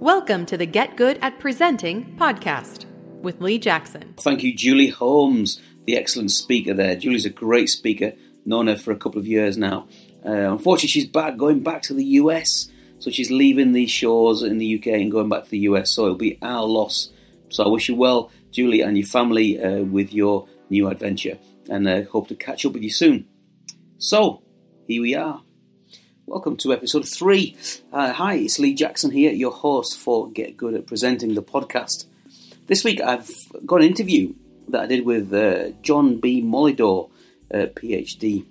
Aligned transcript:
Welcome 0.00 0.46
to 0.46 0.56
the 0.56 0.64
Get 0.64 0.96
Good 0.96 1.18
at 1.22 1.40
Presenting 1.40 2.14
podcast 2.16 2.84
with 3.20 3.40
Lee 3.40 3.58
Jackson. 3.58 4.14
Thank 4.20 4.44
you, 4.44 4.54
Julie 4.54 4.90
Holmes, 4.90 5.60
the 5.86 5.96
excellent 5.96 6.30
speaker 6.30 6.72
there. 6.72 6.94
Julie's 6.94 7.26
a 7.26 7.30
great 7.30 7.68
speaker, 7.68 8.12
known 8.46 8.68
her 8.68 8.76
for 8.76 8.92
a 8.92 8.96
couple 8.96 9.18
of 9.18 9.26
years 9.26 9.58
now. 9.58 9.88
Uh, 10.24 10.52
unfortunately, 10.52 10.90
she's 10.90 11.08
back, 11.08 11.36
going 11.36 11.64
back 11.64 11.82
to 11.82 11.94
the 11.94 12.04
US, 12.04 12.70
so 13.00 13.10
she's 13.10 13.32
leaving 13.32 13.72
these 13.72 13.90
shores 13.90 14.44
in 14.44 14.58
the 14.58 14.78
UK 14.78 14.86
and 14.86 15.10
going 15.10 15.28
back 15.28 15.42
to 15.42 15.50
the 15.50 15.58
US. 15.70 15.90
So 15.90 16.04
it'll 16.04 16.16
be 16.16 16.38
our 16.42 16.62
loss. 16.62 17.10
So 17.48 17.64
I 17.64 17.68
wish 17.68 17.88
you 17.88 17.96
well, 17.96 18.30
Julie, 18.52 18.82
and 18.82 18.96
your 18.96 19.08
family 19.08 19.60
uh, 19.60 19.82
with 19.82 20.12
your 20.12 20.46
new 20.70 20.86
adventure, 20.86 21.38
and 21.68 21.88
uh, 21.88 22.02
hope 22.04 22.28
to 22.28 22.36
catch 22.36 22.64
up 22.64 22.72
with 22.72 22.84
you 22.84 22.92
soon. 22.92 23.26
So 23.98 24.44
here 24.86 25.02
we 25.02 25.16
are. 25.16 25.42
Welcome 26.28 26.58
to 26.58 26.74
episode 26.74 27.08
three. 27.08 27.56
Uh, 27.90 28.12
hi, 28.12 28.34
it's 28.34 28.58
Lee 28.58 28.74
Jackson 28.74 29.10
here, 29.10 29.32
your 29.32 29.50
host 29.50 29.98
for 29.98 30.30
Get 30.30 30.58
Good 30.58 30.74
at 30.74 30.86
Presenting 30.86 31.34
the 31.34 31.42
podcast. 31.42 32.04
This 32.66 32.84
week 32.84 33.00
I've 33.00 33.30
got 33.64 33.80
an 33.80 33.86
interview 33.86 34.34
that 34.68 34.82
I 34.82 34.86
did 34.86 35.06
with 35.06 35.32
uh, 35.32 35.70
John 35.80 36.20
B. 36.20 36.42
Molidor, 36.42 37.08
uh, 37.52 37.68
PhD, 37.74 38.44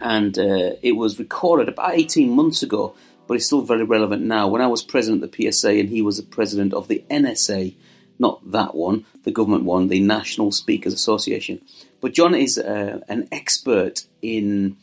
and 0.00 0.36
uh, 0.36 0.72
it 0.82 0.96
was 0.96 1.20
recorded 1.20 1.68
about 1.68 1.94
18 1.94 2.28
months 2.28 2.64
ago, 2.64 2.96
but 3.28 3.34
it's 3.34 3.46
still 3.46 3.62
very 3.62 3.84
relevant 3.84 4.22
now. 4.22 4.48
When 4.48 4.60
I 4.60 4.66
was 4.66 4.82
president 4.82 5.22
of 5.22 5.30
the 5.30 5.52
PSA 5.52 5.70
and 5.70 5.90
he 5.90 6.02
was 6.02 6.16
the 6.16 6.24
president 6.24 6.74
of 6.74 6.88
the 6.88 7.04
NSA, 7.08 7.72
not 8.18 8.50
that 8.50 8.74
one, 8.74 9.06
the 9.22 9.30
government 9.30 9.62
one, 9.62 9.86
the 9.86 10.00
National 10.00 10.50
Speakers 10.50 10.92
Association. 10.92 11.62
But 12.00 12.14
John 12.14 12.34
is 12.34 12.58
uh, 12.58 12.98
an 13.08 13.28
expert 13.30 14.06
in 14.22 14.76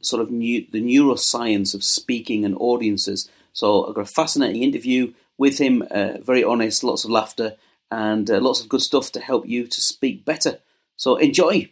sort 0.00 0.22
of 0.22 0.30
new, 0.30 0.66
the 0.70 0.82
neuroscience 0.82 1.74
of 1.74 1.84
speaking 1.84 2.44
and 2.44 2.56
audiences. 2.58 3.28
So 3.52 3.88
I 3.88 3.92
got 3.92 4.02
a 4.02 4.12
fascinating 4.12 4.62
interview 4.62 5.12
with 5.38 5.58
him, 5.58 5.82
uh, 5.90 6.18
very 6.22 6.44
honest, 6.44 6.84
lots 6.84 7.04
of 7.04 7.10
laughter, 7.10 7.56
and 7.90 8.30
uh, 8.30 8.40
lots 8.40 8.60
of 8.60 8.68
good 8.68 8.82
stuff 8.82 9.10
to 9.12 9.20
help 9.20 9.46
you 9.46 9.66
to 9.66 9.80
speak 9.80 10.24
better. 10.24 10.58
So 10.96 11.16
enjoy. 11.16 11.70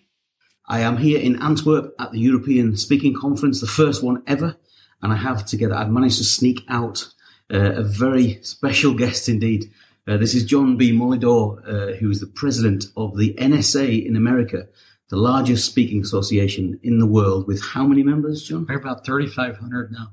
I 0.67 0.81
am 0.81 0.99
here 0.99 1.21
in 1.21 1.41
Antwerp 1.41 1.95
at 1.99 2.13
the 2.13 2.21
European 2.21 2.77
Speaking 2.77 3.15
Conference, 3.15 3.61
the 3.61 3.67
first 3.67 4.03
one 4.03 4.23
ever, 4.27 4.57
and 5.03 5.13
I 5.13 5.17
have 5.17 5.47
together, 5.47 5.75
I've 5.75 5.91
managed 5.91 6.19
to 6.19 6.25
sneak 6.25 6.65
out 6.69 7.07
uh, 7.53 7.73
a 7.73 7.83
very 7.83 8.39
special 8.43 8.95
guest 8.95 9.29
indeed. 9.29 9.71
Uh, 10.07 10.17
this 10.17 10.35
is 10.35 10.45
John 10.45 10.77
B. 10.77 10.93
Molidor, 10.93 11.63
uh, 11.67 11.97
who 11.97 12.11
is 12.11 12.21
the 12.21 12.27
president 12.27 12.87
of 12.97 13.17
the 13.17 13.35
NSA 13.35 14.07
in 14.07 14.17
America 14.17 14.67
the 15.09 15.17
largest 15.17 15.67
speaking 15.67 16.03
association 16.03 16.79
in 16.83 16.99
the 16.99 17.07
world 17.07 17.47
with 17.47 17.63
how 17.63 17.87
many 17.87 18.03
members, 18.03 18.43
John? 18.45 18.67
We're 18.69 18.79
about 18.79 19.05
3,500 19.05 19.93
now. 19.93 20.13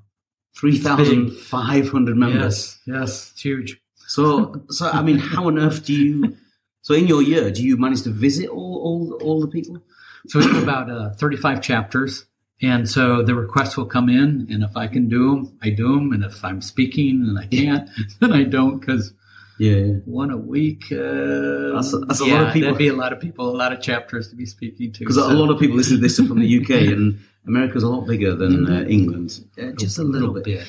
3,500 0.57 2.17
members. 2.17 2.43
Yes, 2.43 2.79
yes, 2.85 3.31
it's 3.31 3.41
huge. 3.41 3.81
So, 4.07 4.63
so 4.69 4.89
I 4.89 5.01
mean, 5.01 5.17
how 5.17 5.47
on 5.47 5.59
earth 5.59 5.85
do 5.85 5.93
you, 5.93 6.37
so 6.81 6.93
in 6.93 7.07
your 7.07 7.21
year, 7.21 7.51
do 7.51 7.61
you 7.61 7.75
manage 7.75 8.03
to 8.03 8.09
visit 8.09 8.49
all, 8.49 8.81
all, 8.83 9.19
all 9.21 9.41
the 9.41 9.47
people? 9.47 9.81
So 10.27 10.39
we 10.39 10.45
do 10.45 10.63
about 10.63 10.89
uh, 10.89 11.09
35 11.11 11.61
chapters. 11.61 12.25
And 12.61 12.89
so 12.89 13.21
the 13.21 13.35
requests 13.35 13.75
will 13.75 13.85
come 13.85 14.07
in, 14.07 14.47
and 14.49 14.63
if 14.63 14.77
I 14.77 14.87
can 14.87 15.09
do 15.09 15.29
them, 15.29 15.57
I 15.61 15.71
do 15.71 15.93
them. 15.93 16.13
And 16.13 16.23
if 16.23 16.43
I'm 16.43 16.61
speaking 16.61 17.25
and 17.27 17.37
I 17.37 17.47
can't, 17.47 17.89
then 18.21 18.31
I 18.31 18.43
don't 18.43 18.79
because 18.79 19.13
yeah, 19.59 19.83
one 20.05 20.31
a 20.31 20.37
week. 20.37 20.83
Uh, 20.91 21.75
that's, 21.75 21.93
a, 21.93 21.99
that's 22.07 22.21
a 22.21 22.25
yeah, 22.25 22.33
lot 22.33 22.47
of 22.47 22.53
people. 22.53 22.67
That'd 22.67 22.77
be 22.77 22.87
a 22.87 22.93
lot 22.93 23.13
of 23.13 23.19
people, 23.19 23.49
a 23.49 23.55
lot 23.55 23.71
of 23.73 23.81
chapters 23.81 24.29
to 24.29 24.35
be 24.35 24.45
speaking 24.45 24.91
to. 24.93 24.99
Because 24.99 25.15
so. 25.15 25.31
a 25.31 25.33
lot 25.33 25.49
of 25.49 25.59
people 25.59 25.77
listen 25.77 25.95
to 25.95 26.01
this 26.01 26.17
from 26.17 26.39
the 26.39 26.61
UK, 26.61 26.91
and 26.91 27.19
America's 27.47 27.83
a 27.83 27.89
lot 27.89 28.05
bigger 28.05 28.35
than 28.35 28.71
uh, 28.71 28.85
England, 28.87 29.45
uh, 29.61 29.71
just 29.71 29.97
a 29.97 30.03
little, 30.03 30.29
little 30.29 30.33
bit. 30.33 30.59
bit. 30.59 30.67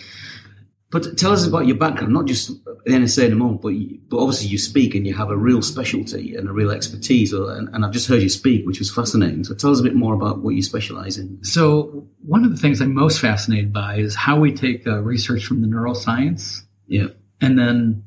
But 0.93 1.19
tell 1.19 1.33
us 1.33 1.45
about 1.45 1.67
your 1.67 1.77
background, 1.77 2.12
not 2.12 2.27
just 2.27 2.65
the 2.65 2.93
NSA 2.93 3.27
in 3.27 3.33
a 3.33 3.37
moment, 3.37 3.61
but 3.61 3.70
you, 3.70 3.98
but 4.09 4.19
obviously 4.19 4.47
you 4.47 4.56
speak 4.56 4.95
and 4.95 5.05
you 5.05 5.15
have 5.15 5.31
a 5.31 5.37
real 5.37 5.61
specialty 5.61 6.37
and 6.37 6.48
a 6.48 6.53
real 6.53 6.71
expertise. 6.71 7.33
And, 7.33 7.69
and 7.75 7.84
I've 7.84 7.91
just 7.91 8.06
heard 8.06 8.23
you 8.23 8.28
speak, 8.28 8.65
which 8.66 8.78
was 8.78 8.91
fascinating. 8.91 9.43
So 9.43 9.55
tell 9.55 9.72
us 9.72 9.81
a 9.81 9.83
bit 9.83 9.97
more 9.97 10.15
about 10.15 10.43
what 10.43 10.55
you 10.55 10.62
specialize 10.62 11.19
in. 11.19 11.43
So 11.43 12.06
one 12.25 12.44
of 12.44 12.53
the 12.53 12.56
things 12.56 12.81
I'm 12.81 12.94
most 12.94 13.21
fascinated 13.21 13.72
by 13.72 13.97
is 13.97 14.15
how 14.15 14.39
we 14.39 14.53
take 14.53 14.87
uh, 14.87 15.03
research 15.03 15.44
from 15.44 15.60
the 15.60 15.66
neuroscience, 15.66 16.62
yeah, 16.87 17.09
and 17.41 17.59
then 17.59 18.05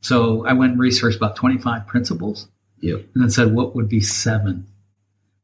so 0.00 0.46
I 0.46 0.52
went 0.52 0.72
and 0.72 0.80
researched 0.80 1.16
about 1.16 1.36
25 1.36 1.86
principles. 1.86 2.48
Yep. 2.80 3.00
And 3.14 3.22
then 3.22 3.30
said 3.30 3.52
what 3.54 3.74
would 3.74 3.88
be 3.88 4.00
seven 4.00 4.66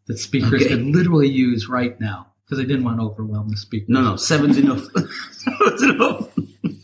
that 0.06 0.18
speakers 0.18 0.62
Okay. 0.62 0.68
could 0.68 0.82
literally 0.82 1.28
use 1.28 1.68
right 1.68 1.98
now 2.00 2.26
because 2.44 2.58
I 2.62 2.66
didn't 2.66 2.84
want 2.84 2.98
to 2.98 3.04
overwhelm 3.04 3.48
the 3.48 3.56
speakers. 3.56 3.88
No, 3.88 4.02
no, 4.02 4.16
seven's 4.16 4.58
enough. 4.58 4.84
seven's 5.32 5.82
enough. 5.82 6.28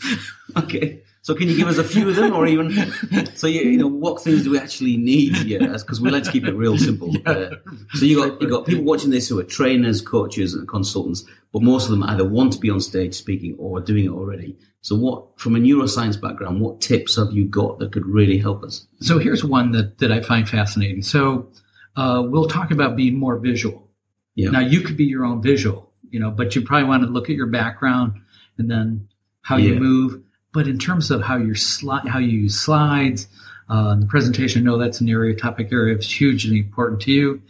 okay. 0.56 1.02
So 1.28 1.34
can 1.34 1.46
you 1.46 1.58
give 1.58 1.68
us 1.68 1.76
a 1.76 1.84
few 1.84 2.08
of 2.08 2.16
them, 2.16 2.32
or 2.32 2.46
even 2.46 2.70
so? 3.34 3.48
You, 3.48 3.60
you 3.60 3.76
know, 3.76 3.86
what 3.86 4.22
things 4.22 4.44
do 4.44 4.52
we 4.52 4.58
actually 4.58 4.96
need 4.96 5.36
here? 5.36 5.58
Because 5.58 6.00
we 6.00 6.08
like 6.08 6.22
to 6.22 6.32
keep 6.32 6.46
it 6.46 6.54
real 6.54 6.78
simple. 6.78 7.14
Uh, 7.26 7.50
so 7.92 8.06
you 8.06 8.16
got 8.16 8.40
you 8.40 8.48
got 8.48 8.64
people 8.64 8.82
watching 8.84 9.10
this 9.10 9.28
who 9.28 9.38
are 9.38 9.44
trainers, 9.44 10.00
coaches, 10.00 10.54
and 10.54 10.66
consultants, 10.66 11.24
but 11.52 11.60
most 11.60 11.84
of 11.84 11.90
them 11.90 12.02
either 12.04 12.26
want 12.26 12.54
to 12.54 12.58
be 12.58 12.70
on 12.70 12.80
stage 12.80 13.12
speaking 13.12 13.54
or 13.58 13.76
are 13.76 13.82
doing 13.82 14.06
it 14.06 14.08
already. 14.08 14.56
So, 14.80 14.96
what 14.96 15.38
from 15.38 15.54
a 15.54 15.58
neuroscience 15.58 16.18
background, 16.18 16.62
what 16.62 16.80
tips 16.80 17.16
have 17.16 17.30
you 17.32 17.44
got 17.44 17.78
that 17.80 17.92
could 17.92 18.06
really 18.06 18.38
help 18.38 18.64
us? 18.64 18.86
So 19.02 19.18
here's 19.18 19.44
one 19.44 19.72
that, 19.72 19.98
that 19.98 20.10
I 20.10 20.22
find 20.22 20.48
fascinating. 20.48 21.02
So 21.02 21.50
uh, 21.94 22.22
we'll 22.26 22.48
talk 22.48 22.70
about 22.70 22.96
being 22.96 23.18
more 23.18 23.36
visual. 23.36 23.86
Yeah. 24.34 24.48
Now 24.48 24.60
you 24.60 24.80
could 24.80 24.96
be 24.96 25.04
your 25.04 25.26
own 25.26 25.42
visual, 25.42 25.92
you 26.08 26.20
know, 26.20 26.30
but 26.30 26.56
you 26.56 26.62
probably 26.62 26.88
want 26.88 27.02
to 27.02 27.10
look 27.10 27.28
at 27.28 27.36
your 27.36 27.48
background 27.48 28.14
and 28.56 28.70
then 28.70 29.08
how 29.42 29.58
you 29.58 29.74
move. 29.74 30.22
But 30.52 30.66
in 30.66 30.78
terms 30.78 31.10
of 31.10 31.22
how 31.22 31.36
your 31.36 31.54
sli- 31.54 32.06
how 32.08 32.18
you 32.18 32.40
use 32.40 32.58
slides, 32.58 33.28
uh, 33.68 33.94
the 33.96 34.06
presentation, 34.06 34.62
I 34.62 34.64
know 34.64 34.78
that's 34.78 35.00
an 35.00 35.08
area, 35.08 35.34
topic 35.34 35.68
area 35.72 35.94
that's 35.94 36.10
hugely 36.10 36.58
important 36.58 37.00
to 37.02 37.12
you. 37.12 37.42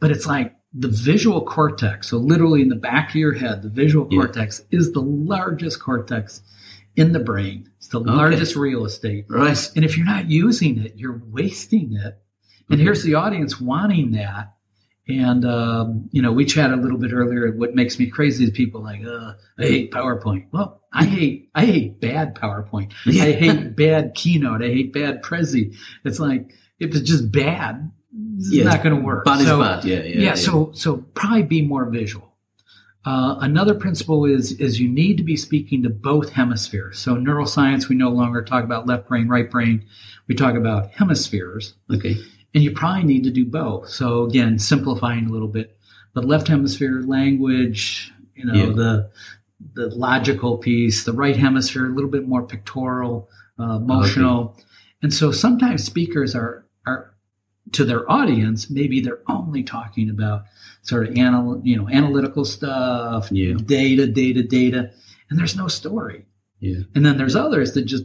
But 0.00 0.10
it's 0.10 0.26
like 0.26 0.56
the 0.74 0.88
visual 0.88 1.42
cortex. 1.44 2.08
So 2.08 2.16
literally 2.18 2.62
in 2.62 2.68
the 2.68 2.74
back 2.76 3.10
of 3.10 3.14
your 3.16 3.34
head, 3.34 3.62
the 3.62 3.68
visual 3.68 4.08
Yeah. 4.10 4.18
cortex 4.20 4.62
is 4.70 4.92
the 4.92 5.02
largest 5.02 5.80
cortex 5.80 6.42
in 6.96 7.12
the 7.12 7.20
brain. 7.20 7.68
It's 7.78 7.88
the 7.88 8.00
largest 8.00 8.56
real 8.56 8.84
estate. 8.84 9.26
Right. 9.28 9.70
And 9.76 9.84
if 9.84 9.96
you're 9.96 10.06
not 10.06 10.28
using 10.30 10.78
it, 10.82 10.94
you're 10.96 11.22
wasting 11.30 11.92
it. 11.94 12.18
And 12.70 12.80
Mhm. 12.80 12.82
here's 12.82 13.02
the 13.02 13.14
audience 13.14 13.60
wanting 13.60 14.12
that. 14.12 14.54
And, 15.20 15.44
um, 15.44 16.08
you 16.12 16.22
know, 16.22 16.32
we 16.32 16.44
chatted 16.44 16.78
a 16.78 16.82
little 16.82 16.98
bit 16.98 17.12
earlier. 17.12 17.50
What 17.52 17.74
makes 17.74 17.98
me 17.98 18.06
crazy 18.06 18.44
is 18.44 18.50
people 18.50 18.82
like, 18.82 19.04
uh, 19.04 19.34
I 19.58 19.62
hate 19.62 19.90
PowerPoint. 19.92 20.46
Well, 20.52 20.80
I 20.92 21.04
hate, 21.04 21.50
I 21.54 21.64
hate 21.66 22.00
bad 22.00 22.34
PowerPoint. 22.34 22.92
Yeah. 23.06 23.24
I 23.24 23.32
hate 23.32 23.76
bad 23.76 24.14
keynote. 24.14 24.62
I 24.62 24.68
hate 24.68 24.92
bad 24.92 25.22
Prezi. 25.22 25.74
It's 26.04 26.18
like, 26.20 26.52
if 26.78 26.94
it's 26.94 27.08
just 27.08 27.30
bad, 27.32 27.90
it's 28.38 28.52
Yeah, 28.52 28.64
not 28.64 28.82
going 28.82 28.96
to 28.96 29.02
work. 29.02 29.26
Is 29.28 29.44
So- 29.46 29.60
bad. 29.60 29.84
Yeah, 29.84 29.96
yeah. 29.96 30.02
yeah, 30.04 30.20
yeah. 30.20 30.34
so 30.34 30.70
so 30.74 30.98
probably 31.14 31.42
be 31.42 31.62
more 31.62 31.88
visual. 31.90 32.28
Uh, 33.04 33.36
another 33.40 33.74
principle 33.74 34.24
is 34.24 34.52
is 34.52 34.78
you 34.80 34.88
need 34.88 35.16
to 35.16 35.24
be 35.24 35.36
speaking 35.36 35.82
to 35.82 35.90
both 35.90 36.30
hemispheres. 36.30 36.98
So 36.98 37.16
neuroscience, 37.16 37.88
we 37.88 37.96
no 37.96 38.10
longer 38.10 38.42
talk 38.42 38.62
about 38.64 38.86
left 38.86 39.08
brain, 39.08 39.28
right 39.28 39.50
brain. 39.50 39.84
We 40.28 40.34
talk 40.36 40.54
about 40.54 40.90
hemispheres, 40.90 41.74
okay. 41.92 42.16
And 42.54 42.62
you 42.62 42.70
probably 42.72 43.04
need 43.04 43.24
to 43.24 43.30
do 43.30 43.44
both. 43.44 43.88
So 43.88 44.24
again, 44.24 44.58
simplifying 44.58 45.26
a 45.26 45.30
little 45.30 45.48
bit, 45.48 45.76
the 46.14 46.22
left 46.22 46.48
hemisphere 46.48 47.02
language, 47.02 48.12
you 48.34 48.44
know, 48.44 48.54
Yeah. 48.54 48.66
the 48.72 49.10
the 49.74 49.86
logical 49.94 50.58
piece, 50.58 51.04
the 51.04 51.12
right 51.12 51.36
hemisphere 51.36 51.86
a 51.86 51.94
little 51.94 52.10
bit 52.10 52.26
more 52.26 52.42
pictorial, 52.42 53.28
uh, 53.60 53.76
emotional, 53.76 54.58
and 55.02 55.14
so 55.14 55.30
sometimes 55.30 55.84
speakers 55.84 56.34
are 56.34 56.66
are 56.84 57.14
to 57.70 57.84
their 57.84 58.10
audience 58.10 58.68
maybe 58.68 59.00
they're 59.00 59.22
only 59.28 59.62
talking 59.62 60.10
about 60.10 60.42
sort 60.82 61.06
of 61.08 61.16
anal, 61.16 61.60
you 61.64 61.76
know 61.76 61.88
analytical 61.88 62.44
stuff, 62.44 63.30
Yeah. 63.30 63.54
data, 63.64 64.06
data, 64.06 64.42
data, 64.42 64.90
and 65.30 65.38
there's 65.38 65.56
no 65.56 65.68
story. 65.68 66.26
Yeah. 66.58 66.80
And 66.94 67.06
then 67.06 67.16
there's 67.16 67.36
others 67.36 67.72
that 67.74 67.82
just 67.84 68.04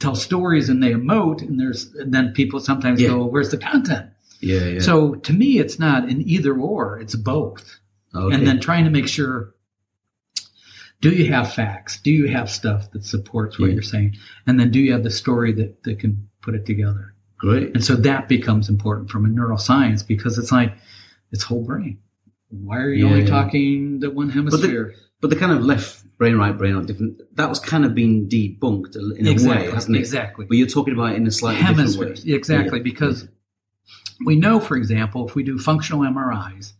tell 0.00 0.14
stories 0.14 0.68
and 0.68 0.82
they 0.82 0.92
emote, 0.92 1.40
and 1.42 1.58
there's 1.58 1.92
and 1.94 2.12
then 2.12 2.32
people 2.32 2.60
sometimes 2.60 3.00
Yeah. 3.00 3.08
go, 3.08 3.24
"Where's 3.26 3.50
the 3.50 3.58
content?" 3.58 4.06
Yeah. 4.40 4.66
Yeah. 4.66 4.80
So 4.80 5.14
to 5.14 5.32
me, 5.32 5.58
it's 5.58 5.78
not 5.78 6.08
an 6.08 6.22
either 6.28 6.54
or; 6.54 6.98
it's 7.00 7.14
both. 7.16 7.78
okay. 8.14 8.34
And 8.34 8.46
then 8.46 8.60
trying 8.60 8.84
to 8.84 8.90
make 8.90 9.08
sure: 9.08 9.54
do 11.00 11.10
you 11.10 11.30
have 11.32 11.52
facts? 11.52 12.00
Do 12.00 12.10
you 12.10 12.26
have 12.28 12.50
stuff 12.50 12.90
that 12.92 13.04
supports 13.04 13.58
what 13.58 13.68
Yeah. 13.68 13.74
you're 13.74 13.82
saying? 13.82 14.16
And 14.46 14.58
then 14.58 14.70
do 14.70 14.80
you 14.80 14.92
have 14.92 15.02
the 15.04 15.10
story 15.10 15.52
that 15.52 15.82
that 15.84 15.98
can 15.98 16.28
put 16.42 16.54
it 16.54 16.66
together? 16.66 17.12
great. 17.38 17.74
And 17.74 17.84
so 17.84 17.94
that 17.96 18.30
becomes 18.30 18.70
important 18.70 19.10
from 19.10 19.26
a 19.26 19.28
neuroscience 19.28 20.06
because 20.06 20.38
it's 20.38 20.50
like 20.50 20.72
it's 21.32 21.42
whole 21.42 21.62
brain. 21.62 21.98
Why 22.48 22.78
are 22.78 22.90
you 22.90 23.06
only 23.06 23.26
talking 23.26 24.00
the 24.00 24.10
one 24.10 24.28
the- 24.28 24.32
hemisphere? 24.32 24.94
But 25.20 25.28
the 25.28 25.36
kind 25.36 25.52
of 25.52 25.62
left 25.62 26.02
brain, 26.18 26.36
right 26.36 26.56
brain 26.56 26.74
are 26.74 26.82
different. 26.82 27.20
That 27.36 27.48
was 27.48 27.60
kind 27.60 27.84
of 27.84 27.94
being 27.94 28.28
debunked 28.28 28.96
in 28.96 29.26
a 29.26 29.30
exactly, 29.30 29.68
way, 29.68 29.74
hasn't 29.74 29.96
it? 29.96 30.00
exactly. 30.00 30.46
But 30.46 30.56
you're 30.56 30.66
talking 30.66 30.94
about 30.94 31.12
it 31.12 31.16
in 31.16 31.26
a 31.26 31.30
slightly 31.30 31.62
different 31.62 31.96
way. 32.24 32.34
Exactly, 32.34 32.78
Yeah. 32.78 32.82
because 32.84 33.28
we 34.24 34.36
know, 34.36 34.60
for 34.60 34.76
example, 34.76 35.28
if 35.28 35.34
we 35.34 35.42
do 35.42 35.58
functional 35.58 36.00
MRIs 36.00 36.72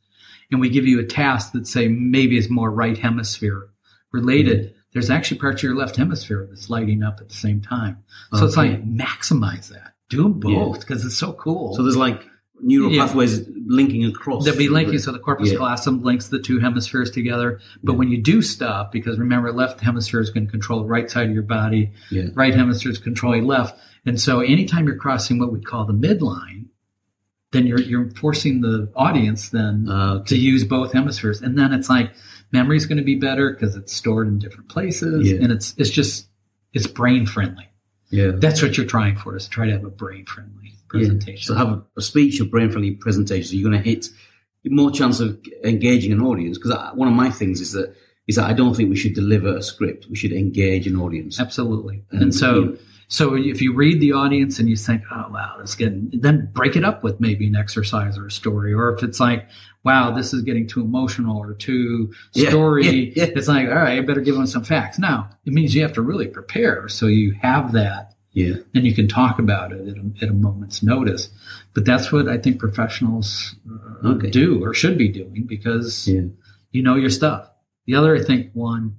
and 0.51 0.61
we 0.61 0.69
give 0.69 0.87
you 0.87 1.01
a 1.01 1.05
task 1.05 1.53
that 1.53 1.67
say 1.67 1.89
maybe 1.89 2.39
is 2.39 2.49
more 2.49 2.71
right 2.71 2.97
hemisphere 2.97 3.69
related, 4.13 4.61
mm-hmm. 4.61 4.79
there's 4.93 5.11
actually 5.11 5.39
parts 5.39 5.61
of 5.61 5.65
your 5.65 5.77
left 5.77 5.97
hemisphere 5.97 6.47
that's 6.49 6.71
lighting 6.71 7.03
up 7.03 7.19
at 7.21 7.29
the 7.29 7.35
same 7.35 7.61
time. 7.61 8.03
So 8.33 8.45
it's 8.47 8.57
like 8.57 8.85
maximize 8.85 9.69
that. 9.69 9.95
Do 10.09 10.23
them 10.23 10.41
both 10.41 10.81
because 10.81 11.05
it's 11.05 11.17
so 11.17 11.33
cool. 11.33 11.75
So 11.75 11.83
there's 11.83 11.97
like 11.97 12.25
neural 12.63 12.91
Yeah. 12.91 13.07
pathways 13.07 13.47
linking 13.67 14.05
across. 14.05 14.45
They'll 14.45 14.57
be 14.57 14.69
linking, 14.69 14.99
so 14.99 15.13
the 15.13 15.19
corpus 15.19 15.51
Yeah. 15.51 15.59
callosum 15.59 16.03
links 16.03 16.29
the 16.29 16.39
two 16.39 16.59
hemispheres 16.59 17.11
together. 17.11 17.61
But 17.85 17.95
when 17.95 18.09
you 18.11 18.21
do 18.23 18.41
stuff, 18.43 18.91
because 18.93 19.19
remember, 19.19 19.53
left 19.53 19.81
hemisphere 19.81 20.21
is 20.21 20.31
going 20.31 20.47
to 20.47 20.51
control 20.51 20.81
the 20.81 20.87
right 20.87 21.11
side 21.11 21.29
of 21.29 21.35
your 21.35 21.43
body, 21.43 21.91
Yeah. 22.11 22.29
right 22.35 22.55
hemisphere 22.55 22.93
is 22.93 22.99
controlling 22.99 23.45
left. 23.45 23.79
And 24.07 24.21
so 24.21 24.41
anytime 24.41 24.87
you're 24.87 24.97
crossing 24.97 25.39
what 25.39 25.53
we 25.53 25.61
call 25.61 25.85
the 25.85 25.93
midline, 25.93 26.67
then 27.53 27.67
you're 27.67 27.81
you're 27.81 28.11
forcing 28.11 28.61
the 28.61 28.91
audience 28.97 29.51
then 29.51 29.89
Uh, 29.89 30.23
to 30.25 30.37
use 30.37 30.65
both 30.65 30.93
hemispheres. 30.93 31.41
And 31.43 31.59
then 31.59 31.73
it's 31.73 31.89
like 31.89 32.13
memory's 32.53 32.87
going 32.87 32.99
to 32.99 33.05
be 33.05 33.17
better 33.17 33.51
because 33.53 33.77
it's 33.77 33.93
stored 33.95 34.29
in 34.29 34.39
different 34.39 34.69
places. 34.69 35.31
Yeah. 35.31 35.39
And 35.43 35.53
it's 35.53 35.75
it's 35.77 35.91
just 35.91 36.29
it's 36.73 36.87
brain 36.87 37.27
friendly. 37.27 37.69
Yeah. 38.11 38.33
That's 38.35 38.63
what 38.63 38.77
you're 38.77 38.87
trying 38.87 39.17
for 39.17 39.37
is 39.37 39.49
try 39.49 39.67
to 39.67 39.73
have 39.73 39.85
a 39.85 39.91
brain 39.91 40.25
friendly 40.27 40.75
presentation. 40.89 41.43
So 41.43 41.55
have 41.55 41.83
a 41.97 42.03
speech 42.03 42.41
or 42.41 42.45
brain 42.45 42.71
friendly 42.71 42.93
presentation. 42.93 43.49
So 43.49 43.55
you're 43.57 43.69
going 43.71 43.83
to 43.83 43.89
hit 43.89 44.09
more 44.65 44.91
chance 44.91 45.21
of 45.21 45.39
engaging 45.65 46.13
an 46.13 46.21
audience. 46.23 46.59
Because 46.59 46.95
one 46.95 47.09
of 47.09 47.15
my 47.15 47.31
things 47.31 47.61
is 47.61 47.73
that 47.73 47.95
is 48.27 48.37
that 48.37 48.51
I 48.51 48.53
don't 48.53 48.75
think 48.75 48.91
we 48.91 48.97
should 48.97 49.15
deliver 49.15 49.57
a 49.57 49.63
script. 49.63 50.07
We 50.11 50.17
should 50.17 50.33
engage 50.33 50.87
an 50.87 50.97
audience. 50.97 51.39
Absolutely. 51.39 52.03
And, 52.11 52.23
And, 52.23 52.35
so, 52.35 52.55
you 52.55 52.65
know- 52.67 52.77
so 53.09 53.37
if 53.37 53.63
you 53.63 53.73
read 53.73 54.01
the 54.01 54.13
audience 54.13 54.59
and 54.59 54.69
you 54.69 54.77
think, 54.77 55.03
oh, 55.13 55.27
wow, 55.31 55.55
that's 55.59 55.75
getting, 55.77 56.11
then 56.13 56.51
break 56.53 56.75
it 56.77 56.85
up 56.85 57.05
with 57.05 57.21
maybe 57.21 57.47
an 57.47 57.55
exercise 57.55 58.19
or 58.19 58.27
a 58.27 58.31
story. 58.31 58.73
Or 58.75 58.95
if 58.95 59.03
it's 59.05 59.21
like, 59.21 59.49
wow, 59.85 60.11
this 60.11 60.33
is 60.35 60.43
getting 60.43 60.67
too 60.67 60.81
emotional 60.81 61.39
or 61.39 61.55
too 61.55 62.13
Yeah, 62.35 62.49
story, 62.51 62.85
yeah, 62.85 63.13
yeah. 63.25 63.33
it's 63.37 63.47
like, 63.49 63.69
all 63.69 63.75
right, 63.77 63.99
I 63.99 64.01
better 64.01 64.21
give 64.21 64.35
them 64.35 64.47
some 64.47 64.65
facts. 64.65 64.99
Now, 64.99 65.31
it 65.45 65.53
means 65.53 65.75
you 65.75 65.83
have 65.83 65.93
to 65.93 66.03
really 66.03 66.27
prepare. 66.27 66.89
So 66.89 67.07
you 67.07 67.33
have 67.43 67.73
that 67.73 68.15
Yeah. 68.33 68.57
and 68.75 68.85
you 68.85 68.93
can 68.95 69.07
talk 69.07 69.39
about 69.39 69.71
it 69.73 69.87
at 69.87 69.97
a, 69.97 70.11
at 70.23 70.29
a 70.29 70.35
moment's 70.35 70.83
notice. 70.83 71.29
But 71.75 71.85
that's 71.85 72.11
what 72.11 72.29
I 72.29 72.39
think 72.39 72.59
professionals 72.59 73.55
uh, 73.71 74.09
Okay. 74.09 74.31
do 74.31 74.65
or 74.65 74.75
should 74.75 74.99
be 74.99 75.09
doing 75.09 75.45
because 75.47 76.09
you 76.09 76.83
know 76.83 76.97
your 76.97 77.11
stuff. 77.11 77.49
The 77.87 77.95
other, 77.95 78.17
I 78.17 78.23
think, 78.25 78.51
one 78.53 78.97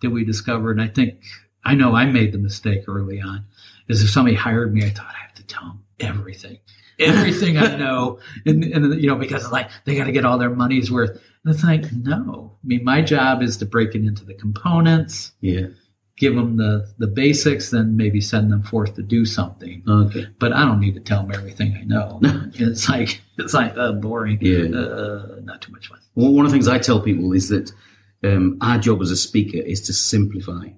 that 0.00 0.10
we 0.10 0.24
discovered, 0.24 0.78
and 0.78 0.82
I 0.88 0.92
think 0.92 1.24
I 1.70 1.74
know 1.74 1.94
I 1.94 2.04
made 2.06 2.32
the 2.32 2.38
mistake 2.38 2.82
early 2.88 3.20
on, 3.20 3.44
is 3.88 4.02
if 4.02 4.10
somebody 4.10 4.36
hired 4.36 4.72
me, 4.74 4.84
I 4.84 4.90
thought 4.90 5.06
I 5.18 5.22
have 5.26 5.34
to 5.34 5.46
tell 5.46 5.64
them 5.68 5.80
everything, 6.00 6.58
everything 6.98 7.58
I 7.58 7.76
know, 7.84 8.18
and, 8.46 8.64
and 8.64 9.00
you 9.02 9.08
know 9.08 9.16
because 9.16 9.50
like 9.52 9.68
they 9.84 9.94
got 9.96 10.04
to 10.04 10.12
get 10.12 10.24
all 10.24 10.38
their 10.38 10.50
money's 10.50 10.90
worth. 10.90 11.10
And 11.44 11.54
it's 11.54 11.62
like 11.64 11.84
no, 11.92 12.56
I 12.62 12.66
mean 12.66 12.84
my 12.84 13.00
job 13.02 13.42
is 13.42 13.56
to 13.58 13.66
break 13.66 13.94
it 13.94 14.04
into 14.04 14.24
the 14.24 14.34
components, 14.34 15.32
Yeah. 15.40 15.66
give 16.16 16.34
them 16.34 16.56
the 16.56 16.72
the 16.98 17.06
basics, 17.06 17.70
then 17.70 17.96
maybe 17.96 18.20
send 18.20 18.50
them 18.52 18.62
forth 18.62 18.94
to 18.96 19.02
do 19.02 19.24
something. 19.24 19.82
Okay. 19.88 20.26
But 20.38 20.52
I 20.52 20.64
don't 20.64 20.80
need 20.80 20.94
to 20.94 21.00
tell 21.00 21.22
them 21.22 21.32
everything 21.32 21.76
I 21.80 21.84
know. 21.84 22.20
it's 22.54 22.88
like 22.88 23.20
it's 23.38 23.54
like 23.54 23.72
uh, 23.76 23.92
boring. 23.92 24.38
Yeah. 24.40 24.76
Uh, 24.78 25.36
not 25.42 25.62
too 25.62 25.72
much 25.72 25.88
fun. 25.88 25.98
Well, 26.14 26.32
one 26.32 26.44
of 26.44 26.50
the 26.50 26.56
things 26.56 26.68
I 26.68 26.78
tell 26.78 27.00
people 27.00 27.32
is 27.32 27.48
that 27.50 27.70
um, 28.24 28.58
our 28.60 28.78
job 28.78 29.00
as 29.02 29.10
a 29.12 29.16
speaker 29.16 29.58
is 29.58 29.80
to 29.82 29.92
simplify. 29.92 30.68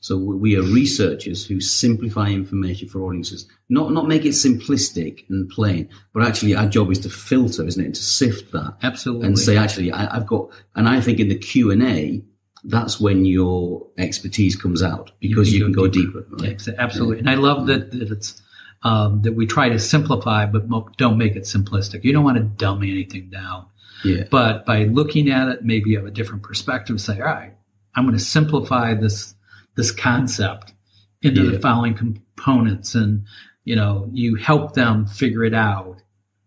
So 0.00 0.16
we 0.16 0.56
are 0.56 0.62
researchers 0.62 1.44
who 1.44 1.60
simplify 1.60 2.28
information 2.28 2.88
for 2.88 3.02
audiences, 3.02 3.48
not 3.68 3.90
not 3.92 4.06
make 4.06 4.24
it 4.24 4.30
simplistic 4.30 5.24
and 5.28 5.48
plain, 5.50 5.88
but 6.12 6.22
actually 6.22 6.54
our 6.54 6.68
job 6.68 6.90
is 6.92 7.00
to 7.00 7.10
filter, 7.10 7.66
isn't 7.66 7.84
it? 7.84 7.94
To 7.94 8.02
sift 8.02 8.52
that 8.52 8.76
Absolutely. 8.82 9.26
and 9.26 9.38
say, 9.38 9.56
actually, 9.56 9.90
I, 9.90 10.16
I've 10.16 10.26
got, 10.26 10.50
and 10.76 10.88
I 10.88 11.00
think 11.00 11.18
in 11.18 11.28
the 11.28 11.38
Q 11.38 11.72
and 11.72 11.82
A, 11.82 12.22
that's 12.64 13.00
when 13.00 13.24
your 13.24 13.86
expertise 13.98 14.54
comes 14.54 14.82
out 14.82 15.10
because 15.20 15.52
you, 15.52 15.64
can 15.64 15.72
go 15.72 15.88
deeper. 15.88 16.24
right? 16.30 16.50
Ex- 16.50 16.68
Absolutely. 16.68 17.18
And 17.18 17.30
I 17.30 17.34
love 17.34 17.66
that, 17.66 17.90
that 17.90 18.10
it's 18.12 18.40
um, 18.84 19.22
that 19.22 19.32
we 19.32 19.46
try 19.46 19.68
to 19.68 19.78
simplify, 19.80 20.46
but 20.46 20.68
mo- 20.68 20.88
don't 20.96 21.18
make 21.18 21.34
it 21.34 21.42
simplistic. 21.42 22.04
You 22.04 22.12
don't 22.12 22.24
want 22.24 22.36
to 22.36 22.44
dumb 22.44 22.82
anything 22.82 23.30
down. 23.30 23.66
Yeah. 24.04 24.24
But 24.30 24.64
by 24.64 24.84
looking 24.84 25.28
at 25.30 25.48
it, 25.48 25.64
maybe 25.64 25.90
you 25.90 25.96
have 25.96 26.06
a 26.06 26.12
different 26.12 26.44
perspective. 26.44 27.00
Say, 27.00 27.18
all 27.18 27.26
right, 27.26 27.54
I'm 27.94 28.04
going 28.04 28.16
to 28.16 28.22
simplify 28.22 28.94
this 28.94 29.34
this 29.78 29.92
concept 29.92 30.74
into 31.22 31.44
Yeah. 31.44 31.52
the 31.52 31.60
following 31.60 31.94
components, 31.94 32.94
and 32.94 33.24
you 33.64 33.76
know, 33.76 34.10
you 34.12 34.34
help 34.34 34.74
them 34.74 35.06
figure 35.06 35.44
it 35.44 35.54
out, 35.54 36.02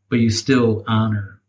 but 0.10 0.20
you 0.20 0.30
still 0.30 0.84
honor 0.88 1.42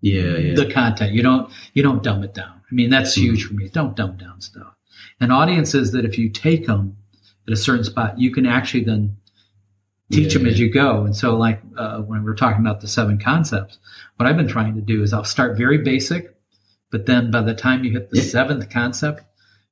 Yeah. 0.00 0.36
Yeah. 0.36 0.54
the 0.54 0.66
content. 0.70 1.12
You 1.14 1.22
don't 1.22 1.50
you 1.74 1.82
don't 1.82 2.02
dumb 2.02 2.22
it 2.22 2.34
down. 2.34 2.52
I 2.70 2.74
mean, 2.74 2.90
that's 2.90 3.14
huge 3.14 3.44
for 3.44 3.54
me. 3.54 3.68
Don't 3.68 3.96
dumb 3.96 4.16
down 4.16 4.40
stuff. 4.40 4.74
And 5.20 5.32
audiences 5.32 5.92
that 5.92 6.04
if 6.04 6.18
you 6.18 6.28
take 6.28 6.66
them 6.66 6.96
at 7.46 7.52
a 7.52 7.56
certain 7.56 7.84
spot, 7.84 8.18
you 8.20 8.30
can 8.30 8.44
actually 8.44 8.84
then 8.84 9.16
teach 10.10 10.32
Yeah, 10.34 10.38
them 10.40 10.48
as 10.48 10.58
you 10.60 10.68
go. 10.70 11.04
And 11.04 11.16
so, 11.16 11.36
like 11.36 11.62
uh, 11.78 12.00
when 12.02 12.24
we're 12.24 12.34
talking 12.34 12.60
about 12.60 12.80
the 12.80 12.88
seven 12.88 13.18
concepts, 13.18 13.78
what 14.16 14.28
I've 14.28 14.36
been 14.36 14.48
trying 14.48 14.74
to 14.74 14.80
do 14.82 15.02
is 15.02 15.12
I'll 15.14 15.24
start 15.24 15.56
very 15.56 15.78
basic, 15.78 16.36
but 16.90 17.06
then 17.06 17.30
by 17.30 17.40
the 17.42 17.54
time 17.54 17.84
you 17.84 17.92
hit 17.92 18.10
the 18.10 18.20
seventh 18.20 18.68
concept, 18.68 19.22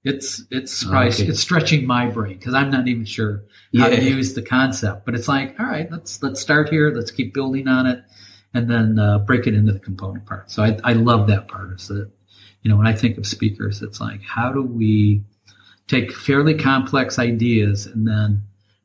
it's 0.04 0.44
it's 0.50 0.84
probably 0.84 1.08
Okay. 1.08 1.26
it's 1.26 1.40
stretching 1.40 1.86
my 1.86 2.06
brain 2.10 2.38
because 2.38 2.54
I'm 2.54 2.70
not 2.70 2.86
even 2.88 3.04
sure 3.04 3.44
how 3.76 3.88
to 3.88 4.02
use 4.02 4.34
the 4.34 4.42
concept. 4.42 5.04
But 5.06 5.14
it's 5.14 5.28
like, 5.28 5.58
all 5.58 5.66
right, 5.66 5.90
let's 5.90 6.22
let's 6.22 6.40
start 6.40 6.68
here. 6.68 6.90
Let's 6.94 7.10
keep 7.10 7.32
building 7.34 7.68
on 7.68 7.86
it, 7.86 8.04
and 8.52 8.70
then 8.70 8.98
uh, 8.98 9.18
break 9.20 9.46
it 9.46 9.54
into 9.54 9.72
the 9.72 9.78
component 9.80 10.26
parts. 10.26 10.54
So 10.54 10.62
I, 10.62 10.78
I 10.84 10.92
love 10.92 11.26
that 11.28 11.48
part. 11.48 11.72
Is 11.72 11.88
that 11.88 12.10
you 12.62 12.70
know 12.70 12.76
when 12.76 12.86
I 12.86 12.92
think 12.92 13.16
of 13.18 13.26
speakers, 13.26 13.82
it's 13.82 14.00
like 14.00 14.22
how 14.22 14.52
do 14.52 14.62
we 14.62 15.22
take 15.88 16.12
fairly 16.12 16.54
complex 16.56 17.18
ideas 17.18 17.86
and 17.86 18.06
then 18.06 18.42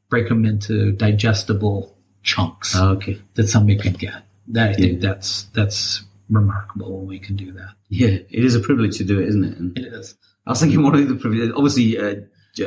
break 0.10 0.28
them 0.30 0.44
into 0.46 0.92
digestible 0.94 1.96
chunks 2.24 2.76
Okay. 2.76 3.22
that 3.36 3.48
somebody 3.48 3.78
can 3.78 3.94
get. 3.94 4.24
That 4.50 4.70
I 4.72 4.74
think 4.74 5.02
Yeah. 5.04 5.10
that's 5.10 5.44
that's 5.54 6.04
remarkable 6.30 6.98
when 6.98 7.08
we 7.08 7.20
can 7.20 7.36
do 7.36 7.52
that. 7.54 7.70
Yeah. 7.90 8.08
It 8.08 8.44
is 8.46 8.56
a 8.56 8.60
privilege 8.60 8.98
to 8.98 9.04
do 9.04 9.20
it, 9.20 9.30
isn't 9.30 9.44
it? 9.44 9.58
And 9.58 9.78
It 9.78 9.86
is. 9.94 10.16
I 10.46 10.52
was 10.52 10.60
thinking 10.60 10.84
one 10.84 10.96
of 10.96 11.08
the. 11.08 11.54
Obviously, 11.56 11.98
uh, 11.98 12.16